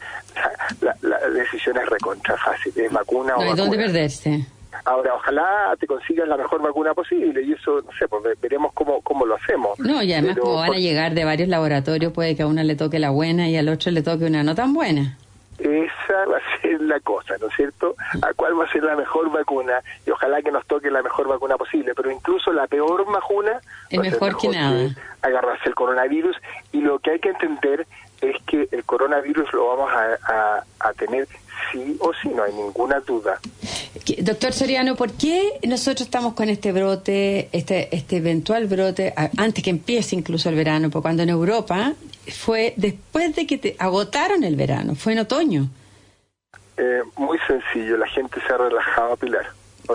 la, 0.81 0.95
la, 1.01 1.29
decisión 1.29 1.77
es 1.77 1.85
recontra 1.89 2.37
fácil, 2.37 2.73
es 2.75 2.91
vacuna 2.91 3.35
o 3.35 3.43
no 3.43 3.51
hay 3.51 3.55
dónde 3.55 3.77
perderse. 3.77 4.45
Ahora, 4.83 5.15
ojalá 5.15 5.75
te 5.79 5.87
consigas 5.87 6.27
la 6.27 6.37
mejor 6.37 6.61
vacuna 6.61 6.93
posible 6.93 7.41
y 7.41 7.53
eso, 7.53 7.81
no 7.81 7.91
sé, 7.97 8.07
pues 8.07 8.23
veremos 8.41 8.71
cómo, 8.73 9.01
cómo 9.01 9.25
lo 9.25 9.35
hacemos. 9.35 9.79
No, 9.79 10.03
y 10.03 10.13
además 10.13 10.37
como 10.37 10.55
van 10.55 10.73
a 10.73 10.77
llegar 10.77 11.13
de 11.13 11.23
varios 11.23 11.49
laboratorios, 11.49 12.11
puede 12.13 12.35
que 12.35 12.43
a 12.43 12.47
uno 12.47 12.61
le 12.61 12.75
toque 12.75 12.99
la 12.99 13.09
buena 13.09 13.49
y 13.49 13.57
al 13.57 13.69
otro 13.69 13.91
le 13.91 14.03
toque 14.03 14.25
una 14.25 14.43
no 14.43 14.53
tan 14.53 14.73
buena. 14.73 15.17
Esa 15.57 16.25
va 16.25 16.37
a 16.37 16.61
ser 16.61 16.81
la 16.81 16.99
cosa, 16.99 17.37
¿no 17.39 17.47
es 17.47 17.55
cierto? 17.55 17.95
¿A 18.21 18.33
cuál 18.33 18.59
va 18.59 18.65
a 18.65 18.71
ser 18.71 18.83
la 18.83 18.95
mejor 18.95 19.31
vacuna? 19.31 19.81
Y 20.05 20.11
ojalá 20.11 20.41
que 20.41 20.51
nos 20.51 20.65
toque 20.65 20.91
la 20.91 21.01
mejor 21.01 21.27
vacuna 21.27 21.57
posible, 21.57 21.93
pero 21.95 22.11
incluso 22.11 22.51
la 22.51 22.67
peor 22.67 23.05
vacuna 23.05 23.61
es 23.89 23.99
mejor, 23.99 24.37
que 24.37 24.49
nada. 24.49 24.89
agarrarse 25.21 25.69
el 25.69 25.75
coronavirus 25.75 26.35
y 26.73 26.81
lo 26.81 26.99
que 26.99 27.11
hay 27.11 27.19
que 27.19 27.29
entender 27.29 27.87
es 28.21 28.35
que 28.43 28.67
el 28.71 28.83
coronavirus 28.83 29.53
lo 29.53 29.67
vamos 29.67 29.91
a, 29.93 30.63
a 30.79 30.93
tener 30.93 31.27
sí 31.71 31.97
o 31.99 32.11
sí, 32.21 32.29
no 32.29 32.43
hay 32.43 32.53
ninguna 32.53 32.99
duda. 32.99 33.39
Doctor 34.19 34.53
Soriano, 34.53 34.95
¿por 34.95 35.13
qué 35.13 35.59
nosotros 35.63 36.01
estamos 36.01 36.33
con 36.33 36.49
este 36.49 36.71
brote, 36.71 37.49
este, 37.51 37.95
este 37.95 38.17
eventual 38.17 38.67
brote, 38.67 39.13
antes 39.37 39.63
que 39.63 39.69
empiece 39.69 40.15
incluso 40.15 40.49
el 40.49 40.55
verano? 40.55 40.89
Porque 40.89 41.03
cuando 41.03 41.23
en 41.23 41.29
Europa 41.29 41.93
fue 42.31 42.73
después 42.77 43.35
de 43.35 43.45
que 43.47 43.57
te 43.57 43.75
agotaron 43.79 44.43
el 44.43 44.55
verano, 44.55 44.95
fue 44.95 45.13
en 45.13 45.19
otoño. 45.19 45.69
Eh, 46.77 47.01
muy 47.17 47.37
sencillo, 47.47 47.97
la 47.97 48.07
gente 48.07 48.39
se 48.45 48.53
ha 48.53 48.57
relajado, 48.57 49.15
Pilar. 49.17 49.45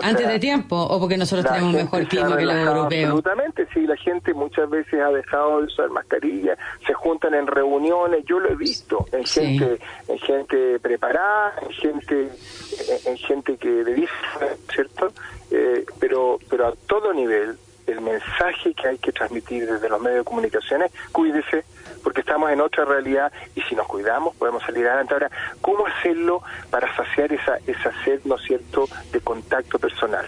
¿Antes 0.01 0.27
de 0.27 0.39
tiempo 0.39 0.75
o 0.75 0.99
porque 0.99 1.17
nosotros 1.17 1.45
tenemos 1.51 1.73
mejor 1.73 2.07
clima 2.07 2.37
que 2.37 2.45
los 2.45 2.55
europeos? 2.55 3.09
Absolutamente, 3.09 3.67
sí, 3.73 3.81
la 3.85 3.97
gente 3.97 4.33
muchas 4.33 4.69
veces 4.69 4.99
ha 5.01 5.09
dejado 5.09 5.59
de 5.59 5.65
usar 5.65 5.89
mascarilla, 5.89 6.57
se 6.85 6.93
juntan 6.93 7.33
en 7.33 7.47
reuniones, 7.47 8.23
yo 8.25 8.39
lo 8.39 8.49
he 8.49 8.55
visto, 8.55 9.05
en 9.11 9.25
gente 9.25 9.79
en 10.07 10.19
gente 10.19 10.79
preparada, 10.79 11.53
en 11.61 11.71
gente 11.71 12.29
en, 13.05 13.17
gente 13.17 13.57
que 13.57 13.67
le 13.67 14.07
¿cierto? 14.73 15.11
Eh, 15.51 15.85
pero 15.99 16.39
pero 16.49 16.67
a 16.67 16.73
todo 16.87 17.13
nivel 17.13 17.57
el 17.87 18.01
mensaje 18.01 18.73
que 18.73 18.87
hay 18.87 18.97
que 18.97 19.11
transmitir 19.11 19.69
desde 19.69 19.89
los 19.89 20.01
medios 20.01 20.19
de 20.19 20.23
comunicación 20.23 20.83
es 20.83 20.91
cuídese, 21.11 21.65
porque 22.03 22.21
estamos 22.21 22.51
en 22.51 22.61
otra 22.61 22.85
realidad 22.85 23.31
y 23.55 23.61
si 23.61 23.75
nos 23.75 23.87
cuidamos 23.87 24.35
podemos 24.35 24.63
salir 24.63 24.87
adelante. 24.87 25.13
Ahora, 25.13 25.31
¿cómo 25.61 25.85
hacerlo 25.85 26.41
para 26.69 26.93
saciar 26.95 27.31
esa, 27.31 27.57
esa 27.67 27.91
sed, 28.03 28.21
¿no 28.25 28.35
es 28.35 28.43
cierto?, 28.43 28.87
de 29.11 29.19
contacto 29.21 29.79
personal. 29.79 30.25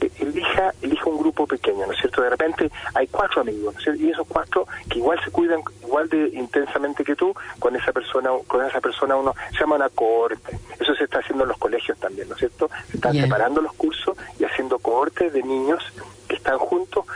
E, 0.00 0.10
elija, 0.20 0.72
elija 0.82 1.08
un 1.08 1.18
grupo 1.18 1.46
pequeño, 1.46 1.86
¿no 1.86 1.92
es 1.92 1.98
cierto? 1.98 2.22
De 2.22 2.30
repente 2.30 2.70
hay 2.94 3.06
cuatro 3.06 3.40
amigos, 3.40 3.74
¿no 3.74 3.78
es 3.78 3.84
cierto? 3.84 4.02
Y 4.02 4.10
esos 4.10 4.26
cuatro 4.26 4.66
que 4.90 4.98
igual 4.98 5.18
se 5.24 5.30
cuidan 5.30 5.60
igual 5.82 6.08
de 6.08 6.28
intensamente 6.34 7.04
que 7.04 7.16
tú, 7.16 7.34
con 7.58 7.74
esa 7.76 7.92
persona, 7.92 8.30
con 8.46 8.64
esa 8.64 8.80
persona 8.80 9.16
uno 9.16 9.34
se 9.52 9.60
llama 9.60 9.76
una 9.76 9.88
cohorte. 9.88 10.58
Eso 10.78 10.94
se 10.94 11.04
está 11.04 11.20
haciendo 11.20 11.44
en 11.44 11.48
los 11.48 11.58
colegios 11.58 11.98
también, 11.98 12.28
¿no 12.28 12.34
es 12.34 12.40
cierto? 12.40 12.68
Se 12.90 12.96
están 12.96 13.14
separando 13.14 13.60
los 13.60 13.72
cursos 13.74 14.16
y 14.38 14.44
haciendo 14.44 14.78
cohortes 14.78 15.32
de 15.32 15.42
niños 15.42 15.82
que 16.28 16.36
están 16.36 16.58
juntos 16.58 17.06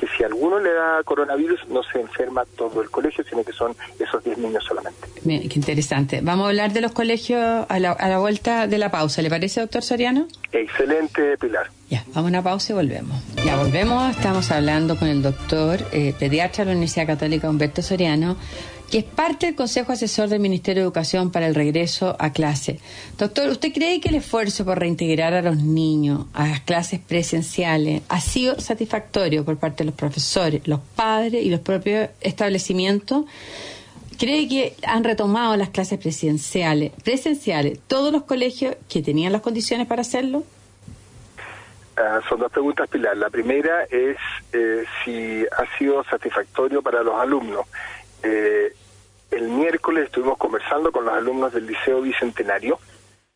que 0.00 0.06
si 0.16 0.24
alguno 0.24 0.58
le 0.58 0.72
da 0.72 1.02
coronavirus 1.04 1.68
no 1.68 1.82
se 1.82 2.00
enferma 2.00 2.46
todo 2.56 2.80
el 2.80 2.88
colegio, 2.88 3.22
sino 3.28 3.44
que 3.44 3.52
son 3.52 3.76
esos 3.98 4.24
10 4.24 4.38
niños 4.38 4.64
solamente. 4.64 5.06
Bien, 5.22 5.46
qué 5.46 5.58
interesante. 5.58 6.22
Vamos 6.22 6.46
a 6.46 6.48
hablar 6.48 6.72
de 6.72 6.80
los 6.80 6.92
colegios 6.92 7.66
a 7.68 7.78
la, 7.78 7.92
a 7.92 8.08
la 8.08 8.18
vuelta 8.18 8.66
de 8.66 8.78
la 8.78 8.90
pausa. 8.90 9.20
¿Le 9.20 9.28
parece, 9.28 9.60
doctor 9.60 9.82
Soriano? 9.82 10.26
Excelente, 10.52 11.36
Pilar. 11.36 11.70
Ya, 11.90 12.02
vamos 12.14 12.28
a 12.28 12.28
una 12.28 12.42
pausa 12.42 12.72
y 12.72 12.76
volvemos. 12.76 13.14
Ya 13.44 13.56
volvemos, 13.56 14.10
estamos 14.10 14.50
hablando 14.50 14.96
con 14.96 15.08
el 15.08 15.22
doctor 15.22 15.84
eh, 15.92 16.14
pediatra 16.18 16.64
de 16.64 16.70
la 16.70 16.72
Universidad 16.72 17.06
Católica 17.06 17.48
Humberto 17.48 17.82
Soriano 17.82 18.36
que 18.90 18.98
es 18.98 19.04
parte 19.04 19.46
del 19.46 19.54
Consejo 19.54 19.92
Asesor 19.92 20.28
del 20.28 20.40
Ministerio 20.40 20.82
de 20.82 20.86
Educación 20.86 21.30
para 21.30 21.46
el 21.46 21.54
regreso 21.54 22.16
a 22.18 22.32
clase. 22.32 22.80
Doctor, 23.16 23.48
¿usted 23.48 23.72
cree 23.72 24.00
que 24.00 24.08
el 24.08 24.16
esfuerzo 24.16 24.64
por 24.64 24.80
reintegrar 24.80 25.32
a 25.32 25.42
los 25.42 25.56
niños 25.58 26.26
a 26.32 26.48
las 26.48 26.60
clases 26.60 26.98
presenciales 26.98 28.02
ha 28.08 28.20
sido 28.20 28.60
satisfactorio 28.60 29.44
por 29.44 29.58
parte 29.58 29.84
de 29.84 29.86
los 29.86 29.94
profesores, 29.94 30.66
los 30.66 30.80
padres 30.96 31.44
y 31.44 31.50
los 31.50 31.60
propios 31.60 32.10
establecimientos? 32.20 33.26
¿Cree 34.18 34.48
que 34.48 34.74
han 34.82 35.04
retomado 35.04 35.56
las 35.56 35.70
clases 35.70 35.98
presenciales, 35.98 36.90
presenciales 37.04 37.78
todos 37.86 38.12
los 38.12 38.24
colegios 38.24 38.74
que 38.88 39.02
tenían 39.02 39.32
las 39.32 39.40
condiciones 39.40 39.86
para 39.86 40.02
hacerlo? 40.02 40.42
Ah, 41.96 42.20
son 42.28 42.40
dos 42.40 42.50
preguntas, 42.52 42.88
Pilar. 42.88 43.16
La 43.16 43.30
primera 43.30 43.84
es 43.84 44.16
eh, 44.52 44.84
si 45.04 45.44
ha 45.46 45.78
sido 45.78 46.02
satisfactorio 46.04 46.82
para 46.82 47.02
los 47.02 47.14
alumnos. 47.14 47.66
Eh, 48.22 48.74
el 49.30 49.48
miércoles 49.48 50.04
estuvimos 50.04 50.38
conversando 50.38 50.90
con 50.90 51.04
los 51.04 51.14
alumnos 51.14 51.52
del 51.52 51.66
Liceo 51.66 52.00
Bicentenario. 52.00 52.78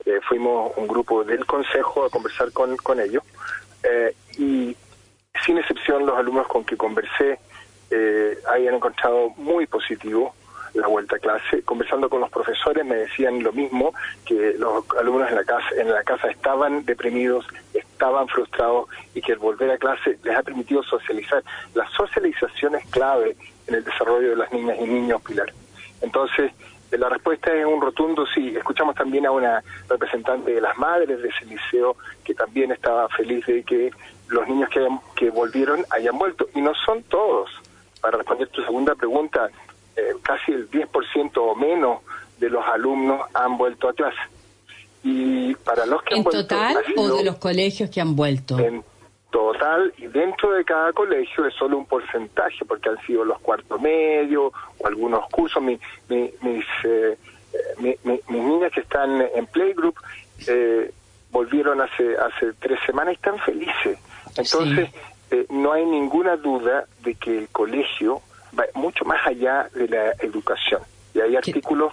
Eh, 0.05 0.21
fuimos 0.29 0.73
un 0.77 0.87
grupo 0.87 1.25
del 1.25 1.47
Consejo 1.47 2.05
a 2.05 2.11
conversar 2.11 2.53
con, 2.53 2.77
con 2.77 3.01
ellos. 3.01 3.23
Eh, 3.83 4.15
y 4.39 4.77
sin 5.45 5.59
excepción, 5.59 6.07
los 6.07 6.17
alumnos 6.17 6.47
con 6.49 6.65
que 6.65 6.77
conversé 6.77 7.39
eh, 7.91 8.39
habían 8.49 8.75
encontrado 8.75 9.31
muy 9.37 9.67
positivo 9.67 10.35
la 10.75 10.89
vuelta 10.89 11.17
a 11.17 11.19
clase. 11.19 11.63
Conversando 11.63 12.09
con 12.09 12.21
los 12.21 12.31
profesores 12.31 12.85
me 12.85 12.97
decían 12.97 13.43
lo 13.43 13.53
mismo, 13.53 13.95
que 14.25 14.55
los 14.59 14.85
alumnos 14.99 15.31
en 15.31 15.37
la 15.37 15.45
casa, 15.45 15.69
en 15.77 15.91
la 15.91 16.03
casa 16.03 16.29
estaban 16.29 16.85
deprimidos, 16.85 17.47
estaban 17.73 18.29
frustrados 18.29 18.89
y 19.15 19.21
que 19.21 19.33
el 19.33 19.39
volver 19.39 19.71
a 19.71 19.79
clase 19.79 20.19
les 20.23 20.37
ha 20.37 20.43
permitido 20.43 20.83
socializar. 20.83 21.43
La 21.75 21.89
socialización 21.91 22.75
es 22.75 22.87
clave 22.87 23.37
en 23.67 23.75
el 23.75 23.85
desarrollo 23.85 24.31
de 24.31 24.37
las 24.37 24.53
niñas 24.53 24.77
y 24.81 24.85
niños, 24.85 25.23
Pilar. 25.23 25.53
Entonces, 26.01 26.53
eh, 26.91 26.99
la 26.99 27.09
respuesta 27.09 27.53
es 27.53 27.65
un 27.65 27.81
rotundo 27.81 28.27
sí. 28.27 28.55
Escuchamos 28.57 28.95
también 28.95 29.27
a 29.27 29.31
una 29.31 29.63
representante 29.89 30.55
de 30.55 30.61
las 30.61 30.77
madres 30.79 31.23
de 31.23 31.29
ese 31.29 31.45
liceo 31.47 31.97
que 32.25 32.35
también 32.35 32.73
estaba 32.73 33.09
feliz 33.09 33.45
de 33.47 33.63
que 33.63 33.91
los 34.29 34.47
niños 34.49 34.69
que, 34.71 34.87
que 35.17 35.31
volvieron 35.31 35.85
hayan 35.91 36.19
vuelto. 36.19 36.47
Y 36.55 36.61
no 36.61 36.73
son 36.75 37.03
todos. 37.05 37.51
Para 38.01 38.19
responder 38.19 38.49
tu 38.49 38.63
segunda 38.63 38.95
pregunta, 38.95 39.49
eh, 39.97 40.15
casi 40.23 40.53
el 40.53 40.71
10% 40.71 41.31
o 41.37 41.55
menos 41.55 42.01
de 42.39 42.51
los 42.51 42.65
alumnos 42.67 43.21
han 43.33 43.57
vuelto 43.57 43.89
a 43.89 43.93
clase. 43.93 44.19
Y 45.03 45.55
para 45.57 45.87
los 45.87 46.03
que 46.03 46.15
¿En 46.15 46.19
han 46.19 46.25
vuelto, 46.25 46.43
total 46.43 46.77
o 46.97 47.17
de 47.17 47.25
los 47.25 47.37
colegios 47.37 47.91
que 47.91 48.01
han 48.01 48.17
vuelto? 48.17 48.57
total 49.35 49.93
y 49.99 50.07
dentro 50.07 50.53
de 50.53 50.65
cada 50.65 50.93
colegio 50.93 51.45
es 51.45 51.55
solo 51.55 51.77
un 51.77 51.87
porcentaje 51.87 52.65
porque 52.65 52.89
han 52.89 53.05
sido 53.05 53.25
los 53.25 53.41
cuartos 53.41 53.81
medios 53.81 54.53
o 54.79 54.87
algunos 54.87 55.29
cursos 55.29 55.61
mis 55.61 55.81
eh, 56.85 57.19
mis 57.81 58.29
niñas 58.29 58.71
que 58.73 58.81
están 58.81 59.21
en 59.35 59.47
playgroup 59.47 59.97
eh, 60.47 60.93
volvieron 61.33 61.81
hace 61.81 62.17
hace 62.17 62.53
tres 62.61 62.79
semanas 62.87 63.15
y 63.15 63.17
están 63.17 63.39
felices 63.41 63.99
entonces 64.37 64.91
eh, 65.33 65.47
no 65.51 65.73
hay 65.73 65.85
ninguna 65.85 66.37
duda 66.37 66.87
de 67.03 67.17
que 67.17 67.37
el 67.37 67.49
colegio 67.49 68.21
va 68.59 68.65
mucho 68.75 69.05
más 69.05 69.27
allá 69.27 69.69
de 69.75 69.89
la 69.89 70.13
educación 70.21 70.83
y 71.15 71.21
hay 71.21 71.37
artículos 71.37 71.93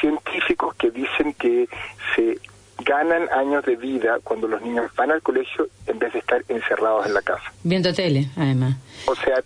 científicos 0.00 0.74
que 0.76 0.90
dicen 0.90 1.34
que 1.34 1.68
se 2.16 2.38
ganan 2.84 3.28
años 3.32 3.64
de 3.64 3.76
vida 3.76 4.18
cuando 4.24 4.48
los 4.48 4.60
niños 4.62 4.90
van 4.96 5.12
al 5.12 5.22
colegio 5.22 5.68
en 5.86 5.98
vez 5.98 6.12
de 6.14 6.18
estar 6.18 6.42
encerrados 6.48 7.06
en 7.06 7.14
la 7.14 7.22
casa. 7.22 7.52
Viendo 7.62 7.92
tele, 7.92 8.28
además. 8.36 8.76
O 9.06 9.14
sea, 9.14 9.36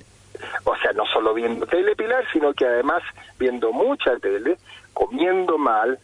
o 0.65 0.77
sea, 0.77 0.93
no 0.93 1.05
solo 1.07 1.35
viendo 1.35 1.67
tele, 1.67 1.95
Pilar, 1.97 2.25
sino 2.33 2.55
que 2.55 2.65
además 2.65 3.03
viendo 3.39 3.73
mucha 3.73 4.17
tele, 4.19 4.57
comiendo 4.95 5.59
mal, 5.59 5.99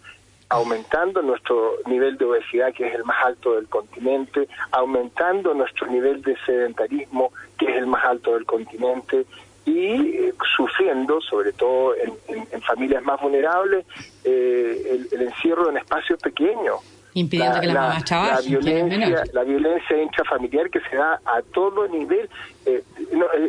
aumentando 0.48 1.22
nuestro 1.22 1.76
nivel 1.86 2.18
de 2.18 2.26
obesidad, 2.26 2.74
que 2.74 2.86
es 2.88 2.94
el 2.94 3.04
más 3.04 3.24
alto 3.24 3.54
del 3.54 3.68
continente, 3.68 4.48
aumentando 4.72 5.54
nuestro 5.54 5.86
nivel 5.86 6.20
de 6.22 6.36
sedentarismo, 6.44 7.32
que 7.58 7.66
es 7.66 7.76
el 7.76 7.86
más 7.86 8.04
alto 8.04 8.34
del 8.34 8.44
continente, 8.44 9.24
y 9.64 10.30
sufriendo, 10.56 11.20
sobre 11.20 11.52
todo 11.52 11.94
en, 11.96 12.62
familias 12.62 13.02
más 13.02 13.20
vulnerables, 13.20 13.84
eh, 14.24 15.00
el 15.12 15.22
encierro 15.22 15.70
en 15.70 15.78
espacios 15.78 16.20
pequeños 16.20 16.80
impidiendo 17.14 17.60
que 17.60 17.66
las 17.66 17.74
mamás 17.74 18.10
La 18.10 18.40
violencia, 18.40 19.24
la 19.32 19.44
violencia 19.44 20.02
intrafamiliar 20.02 20.70
que 20.70 20.80
se 20.80 20.96
da 20.96 21.20
a 21.24 21.42
todo 21.52 21.86
nivel. 21.88 22.28
Eh, 22.66 22.82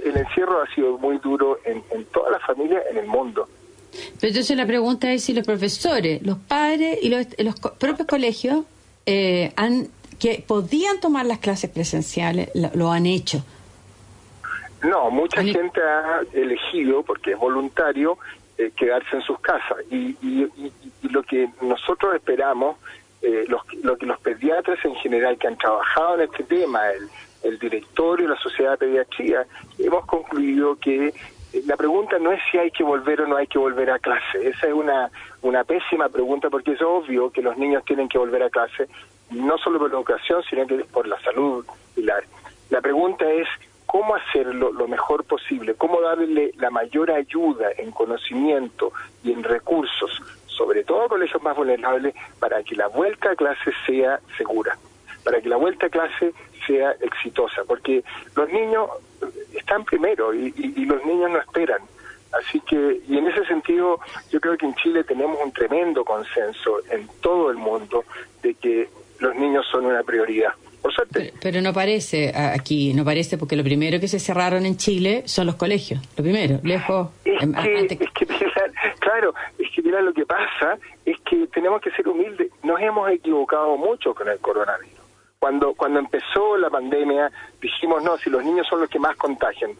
el, 0.05 0.17
encierro 0.17 0.62
ha 0.62 0.75
sido 0.75 0.98
muy 0.98 1.17
duro 1.20 1.60
en, 1.65 1.84
en 1.91 2.05
todas 2.05 2.32
las 2.32 2.41
familias 2.43 2.84
en 2.89 2.98
el 2.98 3.08
mundo. 3.08 3.48
Pero 4.20 4.29
entonces 4.29 4.58
la 4.58 4.65
pregunta 4.65 5.12
es 5.12 5.24
si 5.24 5.34
los 5.34 5.46
profesores, 5.46 6.22
los 6.24 6.38
padres 6.39 7.00
y 7.01 7.10
los, 7.10 7.27
los 7.38 7.55
propios 7.60 8.08
colegios 8.08 8.65
eh, 9.05 9.53
han 9.55 9.88
que 10.20 10.43
podían 10.46 11.01
tomar 11.01 11.25
las 11.25 11.39
clases 11.39 11.70
presenciales, 11.70 12.50
lo, 12.75 12.91
han 12.91 13.05
hecho. 13.05 13.43
No, 14.84 15.10
mucha 15.10 15.44
gente 15.44 15.82
ha 15.82 16.22
elegido, 16.34 17.04
porque 17.04 17.32
es 17.32 17.38
voluntario, 17.38 18.18
eh, 18.58 18.72
quedarse 18.75 19.16
en 19.16 19.22
sus 19.22 19.40
casas. 19.40 19.78
Y, 19.90 20.16
lo 21.10 21.22
que 21.24 21.48
nosotros 21.62 22.16
esperamos, 22.16 22.78
eh, 23.22 23.46
lo 23.48 23.98
que 23.98 24.06
los 24.06 24.20
pediatras 24.20 24.84
en 24.84 24.96
general 24.96 25.38
que 25.38 25.48
han 25.48 25.58
trabajado 25.58 26.16
en 26.16 26.22
este 26.22 26.44
tema, 26.44 26.90
el, 26.90 27.08
el 27.44 27.60
directorio, 27.60 28.28
la 28.28 28.38
sociedad 28.38 28.72
de 28.72 28.78
pediatría, 28.78 29.46
hemos 29.78 30.06
concluido 30.06 30.75
que 30.78 31.08
eh, 31.08 31.13
la 31.68 31.78
pregunta 31.78 32.18
no 32.20 32.32
es 32.32 32.42
si 32.52 32.58
hay 32.58 32.72
que 32.72 32.84
volver 32.84 33.22
o 33.22 33.28
no 33.28 33.38
hay 33.38 33.48
que 33.48 33.60
volver 33.60 33.92
a 33.92 34.00
clase. 34.00 34.48
Esa 34.48 34.68
es 34.68 34.74
una, 34.74 35.12
una 35.42 35.63
pésima 35.63 36.10
pregunta 36.10 36.50
porque 36.50 36.72
es 36.72 36.82
obvio 36.82 37.30
que 37.30 37.42
los 37.42 37.58
niños 37.58 37.84
tienen 37.86 38.10
que 38.10 38.18
volver 38.18 38.44
a 38.44 38.50
clase, 38.50 38.88
no 39.30 39.58
solo 39.58 39.80
por 39.80 39.92
la 39.92 39.98
educación, 39.98 40.42
sino 40.50 40.66
que 40.66 40.78
por 40.86 41.08
la 41.08 41.20
salud. 41.22 41.66
La, 41.96 42.16
la 42.70 42.82
pregunta 42.82 43.30
es 43.32 43.48
cómo 43.94 44.16
hacerlo 44.16 44.72
lo 44.72 44.88
mejor 44.88 45.24
posible, 45.24 45.76
cómo 45.76 46.02
darle 46.02 46.52
la 46.58 46.72
mayor 46.72 47.12
ayuda 47.12 47.70
en 47.78 47.92
conocimiento 47.92 48.92
y 49.24 49.32
en 49.32 49.44
recursos, 49.44 50.20
sobre 50.48 50.84
todo 50.84 51.04
a 51.04 51.08
colegios 51.08 51.44
más 51.44 51.56
vulnerables, 51.56 52.16
para 52.40 52.64
que 52.64 52.76
la 52.76 52.88
vuelta 52.88 53.30
a 53.30 53.36
clase 53.36 53.72
sea 53.86 54.20
segura, 54.36 54.76
para 55.24 55.40
que 55.40 55.48
la 55.48 55.58
vuelta 55.58 55.86
a 55.86 55.90
clase 55.90 56.34
sea 56.66 56.94
exitosa, 57.02 57.66
porque 57.68 58.04
los 58.36 58.50
niños 58.50 58.90
están 59.54 59.86
primero 59.86 60.34
y, 60.34 60.50
los 60.88 61.06
niños 61.06 61.30
no 61.30 61.38
esperan. 61.38 61.82
Así 62.32 62.62
que, 62.62 63.00
y 63.08 63.20
en 63.20 63.28
ese 63.28 63.46
sentido, 63.46 64.00
yo 64.32 64.42
creo 64.42 64.58
que 64.58 64.66
en 64.66 64.74
Chile 64.74 65.04
tenemos 65.04 65.38
un 65.40 65.52
tremendo 65.52 66.04
consenso 66.04 66.80
en 66.90 67.08
todo 67.22 67.52
el 67.52 67.58
mundo 67.58 68.06
de 68.42 68.56
que 68.56 68.90
los 69.20 69.36
niños 69.36 69.68
son 69.72 69.86
una 69.86 70.02
prioridad. 70.02 70.56
Por 70.84 70.94
suerte. 70.94 71.34
Pero, 71.42 71.62
no 71.62 71.72
parece 71.72 72.34
aquí, 72.36 72.94
no 72.94 73.06
parece 73.06 73.38
porque 73.38 73.56
lo 73.56 73.63
primero 73.63 74.02
que 74.02 74.10
se 74.10 74.20
cerraron 74.20 74.66
en 74.66 74.75
Chile 74.75 75.24
son 75.25 75.48
los 75.48 75.56
colegios, 75.56 76.02
lo 76.18 76.24
primero, 76.24 76.60
lejos. 76.62 77.08
Es 77.24 77.40
que, 77.40 77.98
es 78.02 78.12
que 78.12 78.25
claro, 79.00 79.34
es 79.58 79.72
que 79.74 79.82
mira 79.82 80.02
lo 80.02 80.13
que 80.13 80.25
pasa 80.25 80.78
es 81.06 81.18
que 81.22 81.48
tenemos 81.48 81.82
que 81.82 81.90
ser 81.92 82.06
humildes. 82.08 82.52
Nos 82.63 82.82
hemos 82.82 83.10
equivocado 83.10 83.78
mucho 83.78 84.13
con 84.13 84.28
el 84.28 84.40
coronavirus. 84.40 85.00
Cuando, 85.40 85.74
cuando 85.74 86.00
empezó 86.00 86.58
la 86.58 86.70
pandemia 86.70 87.32
dijimos, 87.62 88.04
no, 88.04 88.18
si 88.18 88.30
los 88.30 88.44
niños 88.44 88.68
son 88.68 88.82
los 88.82 88.90
que 88.90 89.00
más 89.00 89.16
contagian. 89.16 89.72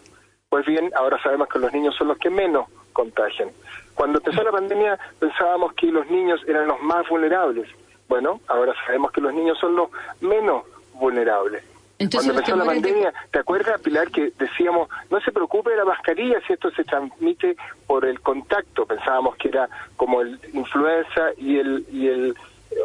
Pues 0.48 0.66
bien, 0.66 0.90
ahora 0.96 1.22
sabemos 1.22 1.50
que 1.50 1.60
los 1.60 1.74
niños 1.74 1.96
son 1.96 2.08
los 2.08 2.18
que 2.18 2.30
menos 2.30 2.68
contagian. 2.94 3.50
Cuando 3.94 4.20
empezó 4.20 4.42
la 4.42 4.52
pandemia 4.52 4.98
pensábamos 5.20 5.74
que 5.74 5.88
los 5.88 6.10
niños 6.10 6.40
eran 6.48 6.68
los 6.68 6.82
más 6.82 7.08
vulnerables. 7.10 7.68
Bueno, 8.08 8.40
ahora 8.48 8.74
sabemos 8.86 9.12
que 9.12 9.22
los 9.22 9.34
niños 9.34 9.58
son 9.60 9.76
los 9.76 9.90
menos 10.22 10.64
vulnerables. 11.04 11.64
Cuando 12.12 12.34
empezó 12.34 12.56
la 12.56 12.66
pandemia, 12.66 13.14
¿te 13.32 13.40
acuerdas, 13.40 13.80
Pilar, 13.82 14.10
que 14.10 14.32
decíamos, 14.38 14.90
no 15.10 15.20
se 15.22 15.32
preocupe 15.32 15.70
de 15.70 15.78
la 15.78 15.86
mascarilla 15.86 16.40
si 16.46 16.54
esto 16.54 16.72
se 16.72 16.84
transmite 16.84 17.56
por 17.88 18.06
el 18.06 18.20
contacto? 18.20 18.86
Pensábamos 18.86 19.36
que 19.38 19.50
era 19.50 19.70
como 19.96 20.22
el 20.22 20.40
influenza 20.54 21.30
y 21.38 21.60
el, 21.60 21.86
y 21.92 22.08
el 22.08 22.36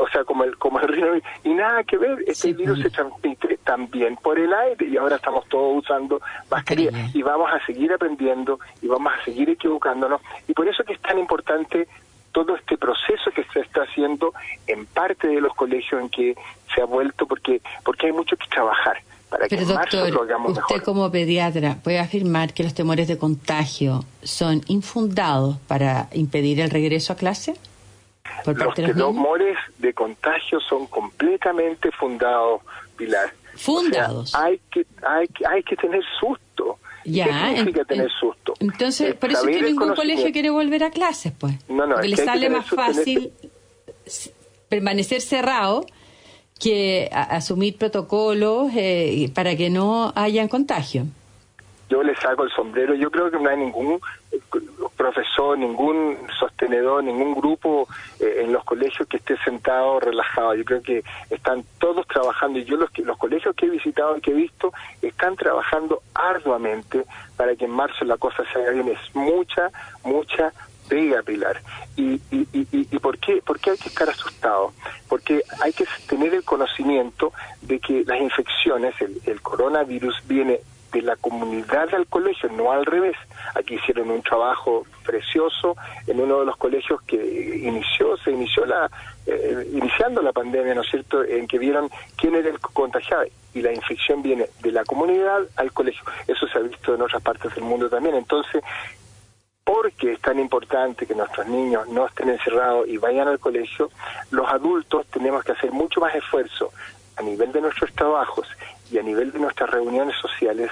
o 0.00 0.08
sea, 0.10 0.22
como 0.24 0.44
el, 0.44 0.56
como 0.58 0.78
el 0.80 0.88
rino, 0.88 1.08
y 1.44 1.54
nada 1.54 1.82
que 1.82 1.96
ver, 1.96 2.18
este 2.26 2.52
virus 2.52 2.82
se 2.82 2.90
transmite 2.90 3.58
también 3.64 4.16
por 4.16 4.38
el 4.38 4.52
aire 4.52 4.86
y 4.86 4.96
ahora 4.98 5.16
estamos 5.16 5.48
todos 5.48 5.82
usando 5.82 6.20
mascarilla. 6.50 6.90
Y 7.14 7.22
vamos 7.22 7.50
a 7.50 7.64
seguir 7.64 7.92
aprendiendo 7.92 8.60
y 8.82 8.86
vamos 8.86 9.12
a 9.14 9.24
seguir 9.24 9.48
equivocándonos. 9.48 10.20
Y 10.46 10.52
por 10.52 10.68
eso 10.68 10.84
que 10.84 10.92
es 10.92 11.00
tan 11.00 11.18
importante 11.18 11.88
todo 12.32 12.54
este 12.56 12.76
proceso 12.76 13.30
que 13.34 13.44
se 13.52 13.60
está 13.60 13.82
haciendo 13.82 14.32
en 14.66 14.86
parte 14.86 15.26
de 15.26 15.40
los 15.40 15.54
colegios 15.54 16.02
en 16.02 16.08
que 16.10 16.36
se 16.78 16.82
ha 16.82 16.86
vuelto 16.86 17.26
porque 17.26 17.60
porque 17.84 18.06
hay 18.06 18.12
mucho 18.12 18.36
que 18.36 18.46
trabajar 18.46 19.02
para 19.28 19.48
Pero 19.48 19.66
que 19.66 19.72
doctor, 19.72 20.10
lo 20.10 20.22
hagamos 20.22 20.56
usted 20.56 20.82
como 20.82 21.10
pediatra 21.10 21.76
puede 21.82 21.98
afirmar 21.98 22.54
que 22.54 22.62
los 22.62 22.72
temores 22.72 23.08
de 23.08 23.18
contagio 23.18 24.04
son 24.22 24.62
infundados 24.68 25.56
para 25.66 26.08
impedir 26.12 26.60
el 26.60 26.70
regreso 26.70 27.12
a 27.12 27.16
clase? 27.16 27.54
los 28.46 28.74
temores 28.74 29.56
de 29.78 29.92
contagio 29.92 30.60
son 30.60 30.86
completamente 30.86 31.90
fundados, 31.90 32.62
Pilar. 32.96 33.32
Fundados. 33.56 34.34
hay 34.34 34.60
que 34.70 34.86
hay 35.04 35.26
hay 35.48 35.62
que 35.62 35.76
tener 35.76 36.02
susto. 36.20 36.78
Ya, 37.04 37.24
¿Qué 37.24 37.56
significa 37.56 37.84
tener 37.86 38.10
susto? 38.10 38.54
Entonces, 38.60 39.14
por 39.14 39.30
eso 39.30 39.48
es 39.48 39.56
que 39.56 39.62
ningún 39.62 39.94
colegio 39.94 40.30
quiere 40.30 40.50
volver 40.50 40.84
a 40.84 40.90
clases, 40.90 41.32
pues. 41.38 41.54
No, 41.68 41.86
no, 41.86 41.94
Porque 41.94 42.08
le 42.08 42.16
sale 42.16 42.50
más 42.50 42.68
fácil 42.68 43.32
permanecer 44.68 45.22
cerrado 45.22 45.86
que 46.58 47.08
asumir 47.12 47.76
protocolos 47.76 48.70
eh, 48.74 49.30
para 49.34 49.56
que 49.56 49.70
no 49.70 50.12
hayan 50.16 50.48
contagio 50.48 51.06
yo 51.88 52.02
le 52.02 52.14
saco 52.16 52.44
el 52.44 52.50
sombrero. 52.50 52.94
Yo 52.94 53.10
creo 53.10 53.30
que 53.30 53.38
no 53.38 53.48
hay 53.48 53.56
ningún 53.56 54.00
eh, 54.30 54.40
profesor, 54.96 55.56
ningún 55.56 56.18
sostenedor, 56.38 57.02
ningún 57.02 57.34
grupo 57.34 57.88
eh, 58.20 58.42
en 58.44 58.52
los 58.52 58.64
colegios 58.64 59.08
que 59.08 59.16
esté 59.16 59.36
sentado 59.38 59.98
relajado. 60.00 60.54
Yo 60.54 60.64
creo 60.64 60.82
que 60.82 61.02
están 61.30 61.64
todos 61.78 62.06
trabajando 62.06 62.58
y 62.58 62.64
yo 62.64 62.76
los, 62.76 62.90
los 62.98 63.16
colegios 63.16 63.54
que 63.56 63.66
he 63.66 63.70
visitado 63.70 64.16
y 64.16 64.20
que 64.20 64.32
he 64.32 64.34
visto 64.34 64.72
están 65.00 65.36
trabajando 65.36 66.02
arduamente 66.14 67.04
para 67.36 67.56
que 67.56 67.64
en 67.64 67.70
marzo 67.70 68.04
la 68.04 68.18
cosa 68.18 68.44
se 68.52 68.58
haga 68.58 68.72
bien. 68.72 68.88
Es 68.88 69.14
mucha, 69.14 69.70
mucha 70.04 70.52
pega, 70.88 71.22
Pilar. 71.22 71.60
¿Y, 71.96 72.14
y, 72.30 72.48
y, 72.52 72.66
y 72.72 72.98
por, 72.98 73.18
qué, 73.18 73.42
por 73.42 73.60
qué 73.60 73.70
hay 73.70 73.78
que 73.78 73.88
estar 73.88 74.08
asustado? 74.08 74.72
Porque 75.08 75.42
hay 75.62 75.72
que 75.72 75.84
tener 76.08 76.34
el 76.34 76.44
conocimiento 76.44 77.32
de 77.62 77.78
que 77.78 78.04
las 78.04 78.20
infecciones, 78.20 78.94
el, 79.00 79.20
el 79.26 79.40
coronavirus 79.42 80.22
viene 80.26 80.60
de 80.92 81.02
la 81.02 81.16
comunidad 81.16 81.94
al 81.94 82.06
colegio, 82.06 82.48
no 82.50 82.72
al 82.72 82.86
revés. 82.86 83.16
Aquí 83.54 83.74
hicieron 83.74 84.10
un 84.10 84.22
trabajo 84.22 84.86
precioso 85.04 85.76
en 86.06 86.20
uno 86.20 86.40
de 86.40 86.46
los 86.46 86.56
colegios 86.56 87.02
que 87.02 87.16
inició, 87.62 88.16
se 88.16 88.30
inició 88.30 88.64
la, 88.64 88.90
eh, 89.26 89.68
iniciando 89.72 90.22
la 90.22 90.32
pandemia, 90.32 90.74
¿no 90.74 90.80
es 90.80 90.90
cierto?, 90.90 91.24
en 91.24 91.46
que 91.46 91.58
vieron 91.58 91.90
quién 92.16 92.34
era 92.34 92.48
el 92.48 92.58
contagiado 92.58 93.24
y 93.54 93.62
la 93.62 93.72
infección 93.72 94.22
viene 94.22 94.46
de 94.60 94.72
la 94.72 94.84
comunidad 94.84 95.40
al 95.56 95.72
colegio. 95.72 96.02
Eso 96.26 96.46
se 96.46 96.58
ha 96.58 96.62
visto 96.62 96.94
en 96.94 97.02
otras 97.02 97.22
partes 97.22 97.54
del 97.54 97.64
mundo 97.64 97.90
también. 97.90 98.14
Entonces, 98.14 98.62
porque 99.68 100.12
es 100.12 100.20
tan 100.22 100.40
importante 100.40 101.04
que 101.04 101.14
nuestros 101.14 101.46
niños 101.46 101.86
no 101.88 102.06
estén 102.06 102.30
encerrados 102.30 102.88
y 102.88 102.96
vayan 102.96 103.28
al 103.28 103.38
colegio, 103.38 103.90
los 104.30 104.48
adultos 104.48 105.06
tenemos 105.08 105.44
que 105.44 105.52
hacer 105.52 105.72
mucho 105.72 106.00
más 106.00 106.14
esfuerzo 106.14 106.72
a 107.16 107.22
nivel 107.22 107.52
de 107.52 107.60
nuestros 107.60 107.92
trabajos 107.92 108.48
y 108.90 108.96
a 108.96 109.02
nivel 109.02 109.30
de 109.30 109.38
nuestras 109.38 109.68
reuniones 109.68 110.16
sociales, 110.22 110.70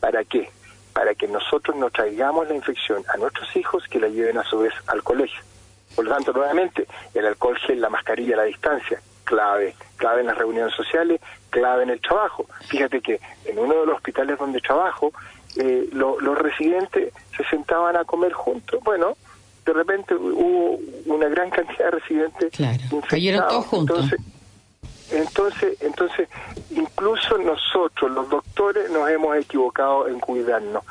¿para 0.00 0.24
qué? 0.24 0.50
Para 0.92 1.14
que 1.14 1.28
nosotros 1.28 1.76
no 1.76 1.88
traigamos 1.90 2.48
la 2.48 2.56
infección 2.56 3.04
a 3.14 3.16
nuestros 3.16 3.54
hijos 3.54 3.86
que 3.86 4.00
la 4.00 4.08
lleven 4.08 4.36
a 4.36 4.42
su 4.42 4.58
vez 4.58 4.74
al 4.88 5.04
colegio. 5.04 5.40
Por 5.94 6.06
lo 6.06 6.12
tanto, 6.12 6.32
nuevamente, 6.32 6.88
el 7.14 7.24
alcohol 7.26 7.56
gel, 7.58 7.80
la 7.80 7.90
mascarilla, 7.90 8.38
la 8.38 8.42
distancia, 8.42 9.00
clave, 9.22 9.76
clave 9.98 10.22
en 10.22 10.26
las 10.26 10.36
reuniones 10.36 10.74
sociales, 10.74 11.20
clave 11.48 11.84
en 11.84 11.90
el 11.90 12.00
trabajo. 12.00 12.46
Fíjate 12.66 13.00
que 13.00 13.20
en 13.44 13.60
uno 13.60 13.74
de 13.74 13.86
los 13.86 13.94
hospitales 13.94 14.36
donde 14.36 14.60
trabajo, 14.60 15.12
eh, 15.56 15.88
los 15.92 16.38
residentes 16.38 17.12
se 17.36 17.44
sentaban 17.44 17.96
a 17.96 18.04
comer 18.04 18.32
juntos. 18.32 18.80
Bueno, 18.82 19.16
de 19.64 19.72
repente 19.72 20.14
hubo 20.14 20.78
una 21.06 21.28
gran 21.28 21.50
cantidad 21.50 21.86
de 21.86 21.90
residentes 21.90 22.52
claro, 22.52 22.80
cayeron 23.08 23.48
todos 23.48 23.66
juntos. 23.66 24.14
Entonces, 25.10 25.76
entonces, 25.82 26.28
incluso 26.70 27.36
nosotros, 27.38 28.10
los 28.10 28.30
doctores, 28.30 28.90
nos 28.90 29.08
hemos 29.10 29.36
equivocado 29.36 30.08
en 30.08 30.18
cuidarnos. 30.18 30.82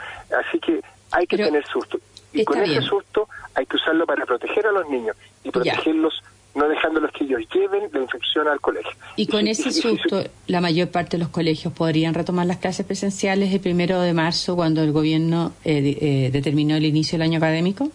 Así 0.48 0.60
que 0.60 0.82
hay 1.12 1.26
que 1.26 1.38
tener 1.38 1.66
susto. 1.66 2.00
Y 2.32 2.46
con 2.46 2.62
ese 2.62 2.82
susto 2.82 3.28
hay 3.56 3.66
que 3.66 3.76
usarlo 3.76 4.06
para 4.06 4.26
proteger 4.26 4.68
a 4.68 4.72
los 4.72 4.88
niños 4.90 5.18
y 5.44 5.52
protegerlos 5.52 6.24
no 6.56 6.68
dejándolos 6.68 7.12
que 7.12 7.24
ellos 7.24 7.42
lleven 7.54 7.90
la 7.94 8.00
infección 8.02 8.48
al 8.48 8.60
colegio. 8.60 8.92
Y 9.16 9.28
con 9.28 9.48
ese 9.48 9.72
susto, 9.72 10.24
la 10.48 10.62
mayor 10.62 10.90
parte 10.90 11.18
de 11.18 11.24
los 11.24 11.30
colegios 11.30 11.74
podrían 11.74 12.14
retomar 12.14 12.46
las 12.46 12.58
clases 12.58 12.86
presenciales 12.86 13.54
el 13.54 13.60
primero 13.60 14.02
de 14.02 14.14
marzo, 14.14 14.56
cuando 14.56 14.84
el 14.84 14.92
gobierno 14.92 15.54
eh, 15.64 15.98
eh, 16.02 16.30
determinó 16.32 16.76
el 16.76 16.86
inicio 16.86 17.18
del 17.18 17.24
año 17.24 17.38
académico. 17.38 17.92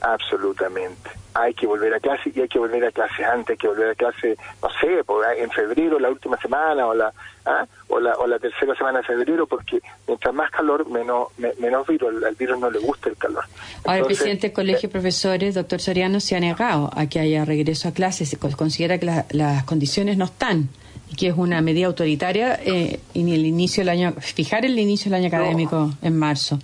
Absolutamente. 0.00 1.10
Hay 1.34 1.54
que 1.54 1.66
volver 1.66 1.94
a 1.94 2.00
clase 2.00 2.32
y 2.34 2.40
hay 2.40 2.48
que 2.48 2.58
volver 2.58 2.84
a 2.84 2.90
clase 2.90 3.24
antes, 3.24 3.50
hay 3.50 3.56
que 3.56 3.68
volver 3.68 3.90
a 3.90 3.94
clase, 3.94 4.36
no 4.62 4.68
sé, 4.80 5.04
en 5.40 5.50
febrero, 5.50 5.98
la 5.98 6.08
última 6.08 6.36
semana 6.38 6.86
o 6.86 6.94
la, 6.94 7.12
¿ah? 7.46 7.66
o 7.88 8.00
la, 8.00 8.14
o 8.16 8.26
la 8.26 8.38
tercera 8.38 8.74
semana 8.74 8.98
de 8.98 9.04
febrero, 9.04 9.46
porque 9.46 9.80
mientras 10.06 10.34
más 10.34 10.50
calor, 10.50 10.88
menos, 10.88 11.28
menos 11.58 11.86
virus. 11.86 12.24
Al, 12.24 12.34
virus 12.34 12.58
no 12.58 12.70
le 12.70 12.78
gusta 12.78 13.08
el 13.08 13.16
calor. 13.16 13.44
Ahora, 13.84 14.00
el 14.00 14.06
presidente 14.06 14.48
del 14.48 14.54
Colegio 14.54 14.88
de 14.88 14.92
Profesores, 14.92 15.54
doctor 15.54 15.80
Soriano, 15.80 16.20
se 16.20 16.36
ha 16.36 16.40
negado 16.40 16.90
a 16.94 17.06
que 17.06 17.20
haya 17.20 17.44
regreso 17.44 17.88
a 17.88 17.92
clases. 17.92 18.36
Considera 18.56 18.98
que 18.98 19.06
las 19.30 19.64
condiciones 19.64 20.16
no 20.16 20.24
están 20.24 20.68
y 21.10 21.16
que 21.16 21.28
es 21.28 21.34
una 21.36 21.60
medida 21.60 21.86
autoritaria 21.86 22.58
eh, 22.64 23.00
en 23.14 23.28
el 23.28 23.46
inicio 23.46 23.82
del 23.82 23.90
año, 23.90 24.14
fijar 24.18 24.64
el 24.64 24.78
inicio 24.78 25.10
del 25.10 25.20
año 25.20 25.28
académico 25.28 25.92
en 26.02 26.16
marzo. 26.16 26.58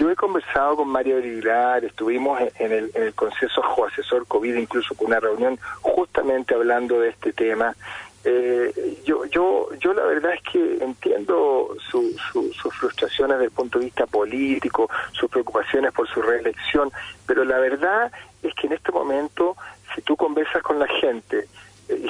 Yo 0.00 0.10
he 0.10 0.16
conversado 0.16 0.76
con 0.76 0.88
Mario 0.88 1.18
Aguilar, 1.18 1.84
estuvimos 1.84 2.40
en 2.58 2.72
el, 2.72 2.90
en 2.94 3.02
el 3.02 3.12
Consejo 3.12 3.84
Asesor 3.84 4.26
COVID, 4.26 4.54
incluso 4.54 4.94
con 4.94 5.08
una 5.08 5.20
reunión 5.20 5.58
justamente 5.82 6.54
hablando 6.54 7.00
de 7.00 7.10
este 7.10 7.34
tema, 7.34 7.76
Eh, 8.22 8.98
yo, 9.04 9.24
yo, 9.26 9.68
yo 9.78 9.94
la 9.94 10.04
verdad 10.04 10.34
es 10.34 10.42
que 10.42 10.84
entiendo 10.84 11.74
su, 11.90 12.14
sus 12.32 12.74
frustraciones 12.74 13.38
desde 13.38 13.46
el 13.46 13.50
punto 13.50 13.78
de 13.78 13.86
vista 13.86 14.06
político, 14.06 14.90
sus 15.12 15.30
preocupaciones 15.30 15.90
por 15.92 16.06
su 16.06 16.20
reelección, 16.20 16.90
pero 17.26 17.44
la 17.44 17.58
verdad 17.58 18.12
es 18.42 18.54
que 18.54 18.66
en 18.66 18.74
este 18.74 18.92
momento, 18.92 19.56
si 19.94 20.02
tú 20.02 20.16
conversas 20.16 20.62
con 20.62 20.78
la 20.78 20.86
gente, 20.86 21.48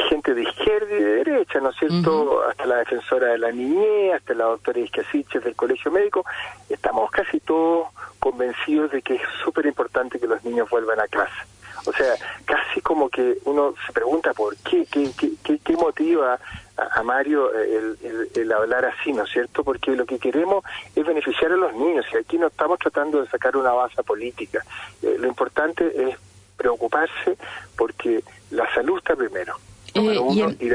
gente 0.08 0.34
de 0.34 0.42
izquierda 0.42 0.94
y 0.94 1.02
de 1.02 1.14
derecha, 1.24 1.60
¿no 1.60 1.70
es 1.70 1.76
cierto? 1.76 2.42
Hasta 2.48 2.66
la 2.66 2.76
defensora 2.76 3.28
de 3.28 3.38
la 3.38 3.50
niñez, 3.52 4.14
hasta 4.14 4.34
la 4.34 4.44
doctora 4.44 4.80
Iscasiches 4.80 5.44
del 5.44 5.56
Colegio 5.56 5.90
Médico, 5.90 6.24
estamos 6.68 7.10
casi 7.10 7.40
todos 7.40 7.88
convencidos 8.18 8.90
de 8.90 9.02
que 9.02 9.14
es 9.14 9.22
súper 9.42 9.66
importante 9.66 10.18
que 10.18 10.26
los 10.26 10.44
niños 10.44 10.68
vuelvan 10.68 11.00
a 11.00 11.08
clase. 11.08 11.42
O 11.86 11.92
sea, 11.92 12.14
casi 12.44 12.80
como 12.82 13.08
que 13.08 13.38
uno 13.44 13.74
se 13.86 13.92
pregunta 13.92 14.34
por 14.34 14.54
qué, 14.58 14.84
qué, 14.90 15.10
qué, 15.16 15.58
qué, 15.58 15.76
motiva 15.76 16.38
a, 16.76 17.02
Mario 17.02 17.50
el, 17.54 18.52
hablar 18.52 18.84
así, 18.84 19.12
¿no 19.12 19.24
es 19.24 19.30
cierto? 19.30 19.64
Porque 19.64 19.92
lo 19.92 20.04
que 20.04 20.18
queremos 20.18 20.62
es 20.94 21.06
beneficiar 21.06 21.52
a 21.52 21.56
los 21.56 21.72
niños 21.74 22.04
y 22.12 22.18
aquí 22.18 22.36
no 22.36 22.48
estamos 22.48 22.78
tratando 22.78 23.22
de 23.22 23.28
sacar 23.28 23.56
una 23.56 23.72
base 23.72 24.02
política. 24.02 24.62
Eh, 25.02 25.16
lo 25.18 25.26
importante 25.26 26.10
es 26.10 26.16
preocuparse 26.56 27.38
porque 27.76 28.22
la 28.50 28.72
salud 28.74 28.98
está 28.98 29.16
primero. 29.16 29.56
Eh, 29.94 30.20
y, 30.60 30.68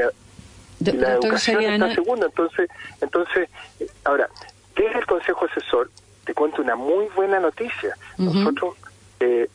la, 0.92 1.14
educación 1.14 1.62
está 1.62 1.94
segundo. 1.94 2.26
Entonces, 2.26 2.68
entonces, 3.00 3.48
eh, 3.80 3.86
ahora, 4.04 4.28
desde 4.76 4.98
el 4.98 5.06
Consejo 5.06 5.46
Asesor, 5.46 5.90
te 6.24 6.34
cuento 6.34 6.60
una 6.60 6.76
muy 6.76 7.06
buena 7.14 7.40
noticia. 7.40 7.96
Nosotros 8.18 8.74
eh, 9.20 9.48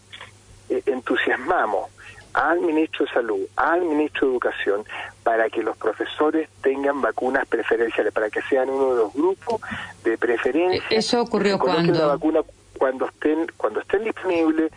eh, 0.69 0.83
entusiasmamos 0.85 1.89
al 2.33 2.61
ministro 2.61 3.05
de 3.05 3.11
Salud, 3.11 3.41
al 3.57 3.81
ministro 3.81 4.27
de 4.27 4.33
Educación, 4.33 4.85
para 5.21 5.49
que 5.49 5.61
los 5.61 5.75
profesores 5.77 6.49
tengan 6.61 7.01
vacunas 7.01 7.45
preferenciales, 7.47 8.13
para 8.13 8.29
que 8.29 8.41
sean 8.43 8.69
uno 8.69 8.95
de 8.95 9.01
los 9.03 9.13
grupos 9.13 9.61
de 10.03 10.17
preferencia. 10.17 10.81
¿Eso 10.89 11.21
ocurrió 11.21 11.59
cuando? 11.59 11.93
La 11.93 12.07
vacuna 12.07 12.41
cuando 12.77 13.05
estén, 13.05 13.51
cuando 13.57 13.81
estén 13.81 14.05
disponibles 14.05 14.71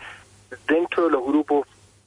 dentro 0.67 1.05
de 1.05 1.11
los 1.11 1.23
grupos 1.23 1.65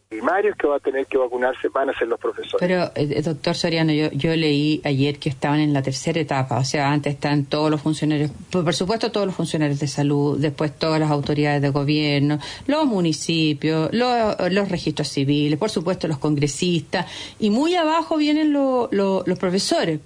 primarios 0.08 0.56
que 0.56 0.66
va 0.66 0.76
a 0.76 0.80
tener 0.80 1.06
que 1.06 1.18
vacunarse 1.18 1.68
van 1.68 1.90
a 1.90 1.98
ser 1.98 2.08
los 2.08 2.18
profesores. 2.18 2.56
Pero, 2.58 2.90
eh, 2.94 3.20
doctor 3.22 3.54
Soriano, 3.54 3.92
yo, 3.92 4.10
yo 4.12 4.34
leí 4.34 4.80
ayer 4.84 5.18
que 5.18 5.28
estaban 5.28 5.60
en 5.60 5.74
la 5.74 5.82
tercera 5.82 6.18
etapa, 6.18 6.58
o 6.58 6.64
sea, 6.64 6.90
antes 6.90 7.14
están 7.14 7.44
todos 7.44 7.70
los 7.70 7.82
funcionarios, 7.82 8.30
por 8.50 8.74
supuesto 8.74 9.12
todos 9.12 9.26
los 9.26 9.36
funcionarios 9.36 9.78
de 9.80 9.86
salud, 9.86 10.38
después 10.38 10.72
todas 10.78 10.98
las 10.98 11.10
autoridades 11.10 11.60
de 11.60 11.68
gobierno, 11.68 12.38
los 12.66 12.86
municipios, 12.86 13.90
los, 13.92 14.36
los 14.50 14.68
registros 14.70 15.08
civiles, 15.08 15.58
por 15.58 15.68
supuesto 15.68 16.08
los 16.08 16.18
congresistas, 16.18 17.06
y 17.38 17.50
muy 17.50 17.74
abajo 17.74 18.16
vienen 18.16 18.54
los 18.54 19.38
profesores. 19.38 20.00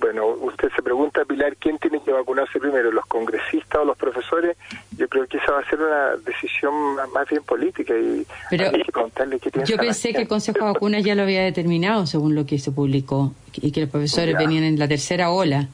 Bueno, 0.00 0.26
usted 0.26 0.68
se 0.74 0.82
pregunta, 0.82 1.24
Pilar, 1.24 1.56
¿quién 1.56 1.78
tiene 1.78 2.00
que 2.00 2.12
vacunarse 2.12 2.58
primero, 2.58 2.90
los 2.90 3.06
congresistas 3.06 3.80
o 3.80 3.84
los 3.84 3.96
profesores? 3.96 4.56
Yo 4.96 5.08
creo 5.08 5.26
que 5.26 5.38
esa 5.38 5.52
va 5.52 5.60
a 5.60 5.68
ser 5.68 5.80
una 5.80 6.16
decisión 6.16 6.74
más 7.12 7.28
bien 7.28 7.42
política 7.42 7.94
y 7.96 8.26
Pero 8.50 8.66
hay 8.66 8.82
que 8.82 8.92
preguntarle 8.92 9.38
qué 9.38 9.50
Yo 9.64 9.76
pensé 9.76 10.12
que 10.12 10.22
el 10.22 10.28
Consejo 10.28 10.58
de 10.58 10.64
Vacunas 10.72 11.04
ya 11.04 11.14
lo 11.14 11.22
había 11.22 11.42
determinado, 11.42 12.06
según 12.06 12.34
lo 12.34 12.46
que 12.46 12.58
se 12.58 12.72
publicó, 12.72 13.32
y 13.54 13.72
que 13.72 13.80
los 13.80 13.90
profesores 13.90 14.36
venían 14.36 14.64
en 14.64 14.78
la 14.78 14.88
tercera 14.88 15.30
ola, 15.30 15.68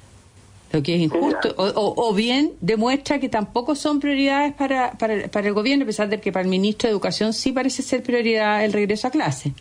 lo 0.72 0.82
que 0.82 0.94
es 0.94 1.00
injusto. 1.00 1.54
O, 1.56 2.14
bien 2.14 2.52
demuestra 2.60 3.18
que 3.18 3.28
tampoco 3.28 3.74
son 3.74 4.00
prioridades 4.00 4.54
para, 4.54 4.92
para, 4.92 5.28
para 5.28 5.48
el 5.48 5.54
gobierno, 5.54 5.84
a 5.84 5.86
pesar 5.86 6.08
de 6.08 6.20
que 6.20 6.32
para 6.32 6.44
el 6.44 6.48
ministro 6.48 6.88
de 6.88 6.92
Educación 6.92 7.32
sí 7.32 7.52
parece 7.52 7.82
ser 7.82 8.02
prioridad 8.02 8.64
el 8.64 8.72
regreso 8.72 9.08
a 9.08 9.10
clase. 9.10 9.52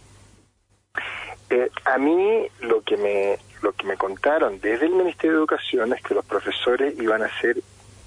Eh, 1.50 1.70
a 1.84 1.98
mí 1.98 2.48
lo 2.62 2.82
que 2.82 2.96
me 2.96 3.38
lo 3.62 3.74
que 3.74 3.86
me 3.86 3.98
contaron 3.98 4.60
desde 4.60 4.86
el 4.88 4.94
Ministerio 4.94 5.32
de 5.32 5.38
Educación 5.40 5.94
es 5.94 6.02
que 6.02 6.14
los 6.14 6.26
profesores 6.26 7.00
iban 7.00 7.24
a 7.24 7.40
ser 7.40 7.58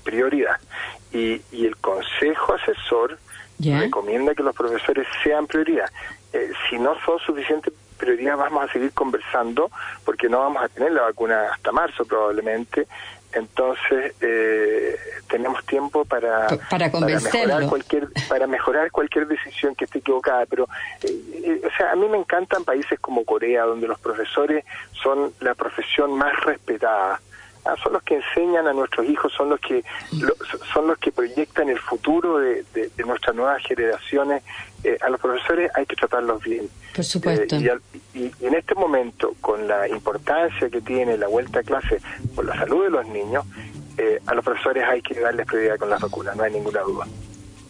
prioridad 0.03 0.57
y, 1.13 1.41
y 1.53 1.67
el 1.67 1.77
Consejo 1.77 2.55
Asesor 2.55 3.19
recomienda 3.59 4.35
que 4.35 4.43
los 4.43 4.55
profesores 4.55 5.07
sean 5.23 5.47
prioridad. 5.47 5.91
Eh, 6.33 6.51
si 6.69 6.79
no 6.79 6.95
son 7.05 7.19
suficiente 7.21 7.73
prioridad 7.97 8.37
vamos 8.37 8.69
a 8.69 8.73
seguir 8.73 8.93
conversando 8.93 9.71
porque 10.05 10.29
no 10.29 10.41
vamos 10.41 10.63
a 10.63 10.69
tener 10.69 10.93
la 10.93 11.03
vacuna 11.03 11.53
hasta 11.53 11.71
marzo 11.71 12.05
probablemente 12.05 12.89
entonces 13.35 14.15
eh, 14.21 14.97
tenemos 15.29 15.65
tiempo 15.67 16.05
para, 16.05 16.47
para, 16.71 16.89
mejorar 16.89 17.67
cualquier 17.67 18.09
para 18.29 18.47
mejorar 18.47 18.91
cualquier 18.91 19.27
decisión 19.27 19.75
que 19.75 19.85
esté 19.85 19.99
equivocada 19.99 20.47
pero 20.47 20.69
eh, 21.03 21.09
eh, 21.45 21.63
o 21.67 21.77
sea 21.77 21.93
a 21.93 21.97
mí 21.97 22.09
me 22.09 22.19
encantan 22.19 22.65
países 22.65 22.99
como 23.01 23.25
Corea 23.25 23.65
donde 23.65 23.89
los 23.89 23.99
profesores 23.99 24.65
son 24.93 25.33
la 25.41 25.55
profesión 25.55 26.13
más 26.17 26.39
respetada 26.45 27.21
son 27.83 27.95
los 27.95 28.03
que 28.03 28.17
enseñan 28.17 28.67
a 28.67 28.73
nuestros 28.73 29.07
hijos, 29.07 29.33
son 29.33 29.51
los 29.51 29.61
que 29.61 29.85
son 30.73 30.87
los 30.87 30.99
que 30.99 31.13
proyectan 31.13 31.69
el 31.69 31.79
futuro 31.79 32.39
de, 32.39 32.65
nuestras 33.05 33.35
nuevas 33.35 33.63
generaciones. 33.63 34.43
Eh, 34.83 34.99
a 35.01 35.09
los 35.09 35.19
profesores 35.19 35.71
hay 35.75 35.87
que 35.87 35.97
tratarlos 35.97 36.43
bien. 36.43 36.69
Por 36.95 37.05
supuesto. 37.05 37.57
Eh, 37.57 37.81
y, 38.15 38.31
en 38.45 38.55
este 38.55 38.75
momento, 38.75 39.35
con 39.41 39.67
la 39.67 39.89
importancia 39.89 40.69
que 40.69 40.81
tiene 40.83 41.17
la 41.17 41.27
vuelta 41.27 41.61
a 41.61 41.63
clase 41.63 42.01
por 42.35 42.45
la 42.45 42.55
salud 42.55 42.85
de 42.85 42.91
los 42.91 43.07
niños, 43.09 43.45
eh, 43.97 44.21
a 44.27 44.35
los 44.35 44.45
profesores 44.45 44.85
hay 44.85 45.01
que 45.01 45.19
darles 45.19 45.47
prioridad 45.47 45.79
con 45.79 45.89
las 45.89 46.01
vacunas, 46.01 46.37
no 46.37 46.43
hay 46.43 46.53
ninguna 46.53 46.81
duda. 46.81 47.07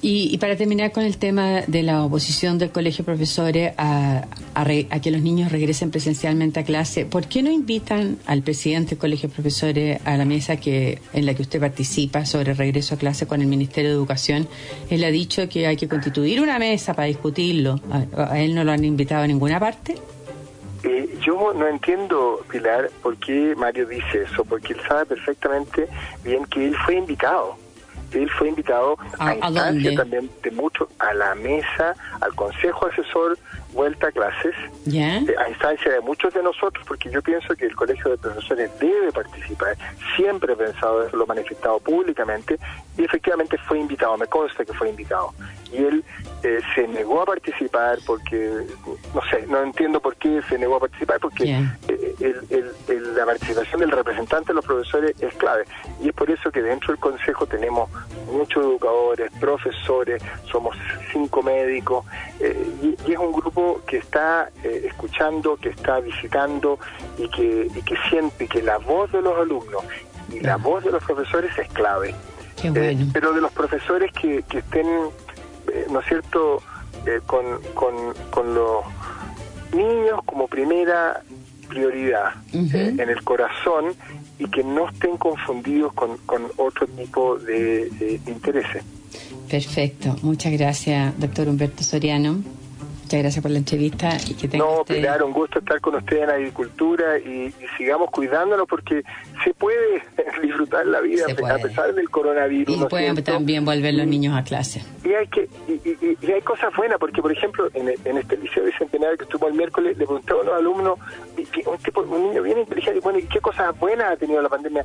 Y, 0.07 0.37
para 0.37 0.55
terminar 0.55 0.93
con 0.93 1.03
el 1.03 1.17
tema 1.17 1.63
de 1.67 1.83
la 1.83 2.05
oposición 2.05 2.59
del 2.59 2.69
Colegio 2.69 3.05
de 3.05 3.07
Profesores 3.07 3.73
a, 3.79 4.27
a, 4.55 5.01
que 5.01 5.11
los 5.11 5.23
niños 5.23 5.51
regresen 5.51 5.91
presencialmente 5.91 6.61
a 6.61 6.63
clase, 6.63 7.07
¿por 7.07 7.27
qué 7.27 7.43
no 7.43 7.51
invitan 7.51 8.19
al 8.27 8.43
presidente 8.43 8.91
del 8.91 8.99
Colegio 8.99 9.31
de 9.31 9.35
Profesores 9.35 10.01
a 10.05 10.19
la 10.19 10.27
mesa 10.27 10.59
que 10.59 10.99
en 11.15 11.25
la 11.25 11.33
que 11.33 11.41
usted 11.41 11.59
participa 11.59 12.27
sobre 12.27 12.53
regreso 12.53 12.97
a 12.97 12.99
clase 12.99 13.27
con 13.27 13.41
el 13.41 13.47
Ministerio 13.47 13.89
de 13.89 13.97
Educación? 13.97 14.47
Él 14.91 15.03
ha 15.05 15.11
dicho 15.11 15.49
que 15.49 15.67
hay 15.67 15.79
que 15.79 15.89
constituir 15.89 16.43
una 16.43 16.59
mesa 16.59 16.93
para 16.93 17.09
discutirlo. 17.09 17.81
¿A, 18.15 18.39
él 18.39 18.55
no 18.55 18.63
lo 18.63 18.73
han 18.73 18.85
invitado 18.85 19.23
a 19.23 19.27
ninguna 19.27 19.59
parte? 19.59 19.95
Eh, 20.83 21.19
yo 21.25 21.55
no 21.55 21.67
entiendo, 21.67 22.45
Pilar, 22.51 22.91
por 23.03 23.17
qué 23.17 23.55
Mario 23.57 23.87
dice 23.87 24.25
eso, 24.31 24.45
porque 24.45 24.75
él 24.75 24.81
sabe 24.87 25.07
perfectamente 25.07 25.89
bien 26.23 26.45
que 26.45 26.67
él 26.67 26.77
fue 26.85 26.97
invitado 26.97 27.64
él 28.15 28.31
fue 28.31 28.49
invitado 28.49 28.97
a, 29.19 29.35
instancia 29.35 29.95
también 29.97 30.31
de 30.43 30.51
mucho 30.51 30.89
a 30.99 31.13
la 31.15 31.35
mesa, 31.35 31.95
al 32.21 32.35
consejo 32.35 32.87
asesor 32.87 33.39
vuelta 33.75 34.07
a 34.07 34.13
clases, 34.13 34.55
eh, 34.93 35.35
a 35.39 35.49
instancia 35.49 35.93
de 35.93 36.01
muchos 36.01 36.33
de 36.33 36.43
nosotros, 36.43 36.85
porque 36.87 37.11
yo 37.11 37.21
pienso 37.21 37.55
que 37.57 37.67
el 37.67 37.75
colegio 37.75 38.13
de 38.13 38.19
profesores 38.19 38.71
debe 38.79 39.13
participar. 39.13 39.77
Siempre 40.17 40.53
he 40.53 40.57
pensado 40.57 41.07
eso, 41.07 41.17
lo 41.17 41.25
he 41.25 41.27
manifestado 41.27 41.79
públicamente. 41.81 42.59
Y 42.97 43.05
efectivamente 43.05 43.59
fue 43.67 43.81
invitado, 43.81 44.17
me 44.17 44.27
consta 44.27 44.65
que 44.65 44.73
fue 44.73 44.89
invitado. 44.89 45.35
Y 45.73 45.79
él 45.79 46.05
eh, 46.45 46.61
se 46.75 46.87
negó 46.87 47.23
a 47.23 47.27
participar 47.27 47.99
porque, 48.07 48.65
no 49.13 49.21
sé, 49.29 49.45
no 49.49 49.63
entiendo 49.63 50.01
por 50.01 50.15
qué 50.17 50.41
se 50.49 50.57
negó 50.57 50.77
a 50.77 50.81
participar, 50.81 51.19
porque 51.19 51.45
eh, 51.89 52.35
la 53.15 53.27
participación 53.27 53.81
del 53.81 53.91
representante 53.91 54.49
de 54.49 54.55
los 54.55 54.65
profesores 54.65 55.15
es 55.21 55.35
clave. 55.35 55.65
Y 56.03 56.09
es 56.09 56.15
por 56.15 56.31
eso 56.31 56.51
que 56.51 56.63
dentro 56.63 56.93
del 56.93 57.01
Consejo 57.01 57.47
tenemos 57.47 57.91
muchos 58.31 58.65
educadores, 58.65 59.31
profesores, 59.41 60.23
somos 60.51 60.77
cinco 61.13 61.43
médicos, 61.43 62.05
eh, 62.41 62.97
y, 63.07 63.13
es 63.13 63.19
un 63.19 63.33
grupo 63.33 63.81
que 63.87 63.99
está 63.99 64.51
escuchando, 64.63 65.57
que 65.57 65.69
está 65.71 66.01
visitando 66.01 66.79
y 67.19 67.29
que, 67.29 67.69
y 67.75 67.83
que 67.83 67.97
siente 68.09 68.49
que 68.49 68.63
la 68.63 68.79
voz 68.79 69.13
de 69.13 69.23
los 69.23 69.39
alumnos 69.39 69.83
y 70.31 70.41
la 70.41 70.57
voz 70.57 70.83
de 70.85 70.91
los 70.91 71.05
profesores 71.05 71.57
es 71.59 71.69
clave. 71.69 72.15
pero 73.13 73.33
de 73.33 73.41
los 73.41 73.53
profesores 73.53 74.13
que, 74.13 74.43
que 74.45 74.59
estén 74.59 74.87
eh, 75.75 75.87
¿no 75.91 76.01
es 76.01 76.07
cierto?, 76.07 76.63
eh, 77.07 77.21
con, 77.27 77.45
con, 77.75 78.55
los 78.55 78.85
niños 79.73 80.21
como 80.25 80.47
primera 80.47 81.23
prioridad 81.75 82.35
eh, 82.53 82.95
en 82.99 83.09
el 83.11 83.23
corazón 83.23 83.95
y 84.39 84.47
que 84.47 84.63
no 84.63 84.89
estén 84.89 85.17
confundidos 85.17 85.93
con, 85.93 86.17
con 86.19 86.45
otro 86.57 86.87
tipo 86.87 87.37
de 87.37 88.21
intereses. 88.27 88.83
Perfecto, 89.49 90.17
muchas 90.23 90.53
gracias, 90.53 91.19
doctor 91.19 91.49
Humberto 91.49 91.83
Soriano. 91.83 92.43
Muchas 93.15 93.23
gracias 93.23 93.43
por 93.43 93.53
la 93.53 93.59
entrevista 93.59 94.17
y 94.29 94.35
que 94.35 94.49
tenga 94.49 94.65
No, 94.65 94.85
Pilar, 94.85 95.23
un 95.23 95.33
gusto 95.33 95.61
estar 95.61 95.81
con 95.81 95.95
usted 95.95 96.25
en 96.25 96.31
agricultura 96.31 97.17
y, 97.17 97.55
sigamos 97.79 98.11
cuidándonos 98.11 98.67
porque 98.67 99.05
se 99.45 99.55
puede 99.55 100.03
disfrutar 100.43 100.85
la 100.85 101.01
vida 101.01 101.25
a 101.31 101.59
pesar 101.59 101.95
del 101.95 102.11
coronavirus. 102.11 102.77
Y 102.77 102.85
pueden 102.87 103.23
también 103.23 103.65
volver 103.65 103.95
los 103.95 104.09
niños 104.09 104.37
a 104.37 104.43
clase. 104.43 104.83
Y 105.05 105.13
hay 105.13 105.29
que 105.29 105.49
y, 105.69 106.33
hay 106.33 106.41
cosas 106.41 106.75
buenas 106.77 106.99
porque, 106.99 107.23
por 107.23 107.31
ejemplo, 107.31 107.69
en, 107.75 107.89
este 107.89 108.37
liceo 108.37 108.65
bicentenario 108.65 109.17
que 109.17 109.25
estuvo 109.25 109.47
el 109.47 109.55
miércoles, 109.55 109.97
le 109.97 110.07
pregunté 110.07 110.33
a 110.33 110.37
unos 110.37 110.55
alumnos, 110.55 110.99
un, 111.67 111.79
tipo, 111.79 112.01
un 112.01 112.31
niño 112.31 112.43
bien 112.43 112.59
inteligente, 112.59 112.99
bueno, 112.99 113.21
¿y 113.21 113.27
qué 113.29 113.41
cosas 113.41 113.79
buenas 113.79 114.11
ha 114.11 114.17
tenido 114.17 114.43
la 114.43 114.49
pandemia? 114.49 114.85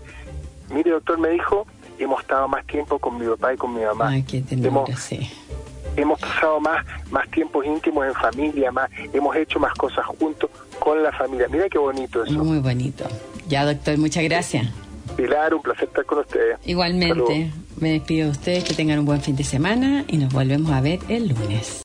Mire, 0.71 0.91
doctor, 0.91 1.17
me 1.17 1.29
dijo, 1.29 1.65
hemos 1.97 2.21
estado 2.21 2.47
más 2.47 2.63
tiempo 2.67 2.99
con 2.99 3.17
mi 3.17 3.25
papá 3.25 3.55
y 3.55 3.57
con 3.57 3.73
mi 3.73 3.81
mamá. 3.81 4.09
Ay, 4.09 4.21
qué 4.21 4.43
hemos, 4.51 4.87
sí 4.99 5.27
hemos 6.01 6.19
pasado 6.19 6.59
más, 6.59 6.85
más 7.11 7.29
tiempos 7.31 7.65
íntimos 7.65 8.05
en 8.07 8.13
familia, 8.13 8.71
más, 8.71 8.89
hemos 9.13 9.35
hecho 9.35 9.59
más 9.59 9.73
cosas 9.73 10.05
juntos, 10.05 10.49
con 10.79 11.01
la 11.03 11.11
familia. 11.11 11.47
Mira 11.49 11.69
qué 11.69 11.77
bonito 11.77 12.23
eso. 12.23 12.33
Muy 12.43 12.59
bonito. 12.59 13.05
Ya, 13.47 13.65
doctor, 13.65 13.97
muchas 13.97 14.23
gracias. 14.23 14.67
Pilar, 15.15 15.53
un 15.53 15.61
placer 15.61 15.85
estar 15.89 16.05
con 16.05 16.19
ustedes. 16.19 16.57
Igualmente, 16.65 17.51
me 17.79 17.91
despido 17.91 18.25
de 18.25 18.31
ustedes, 18.31 18.63
que 18.63 18.73
tengan 18.73 18.99
un 18.99 19.05
buen 19.05 19.21
fin 19.21 19.35
de 19.35 19.43
semana 19.43 20.05
y 20.07 20.17
nos 20.17 20.31
volvemos 20.31 20.71
a 20.71 20.81
ver 20.81 20.99
el 21.09 21.29
lunes. 21.29 21.77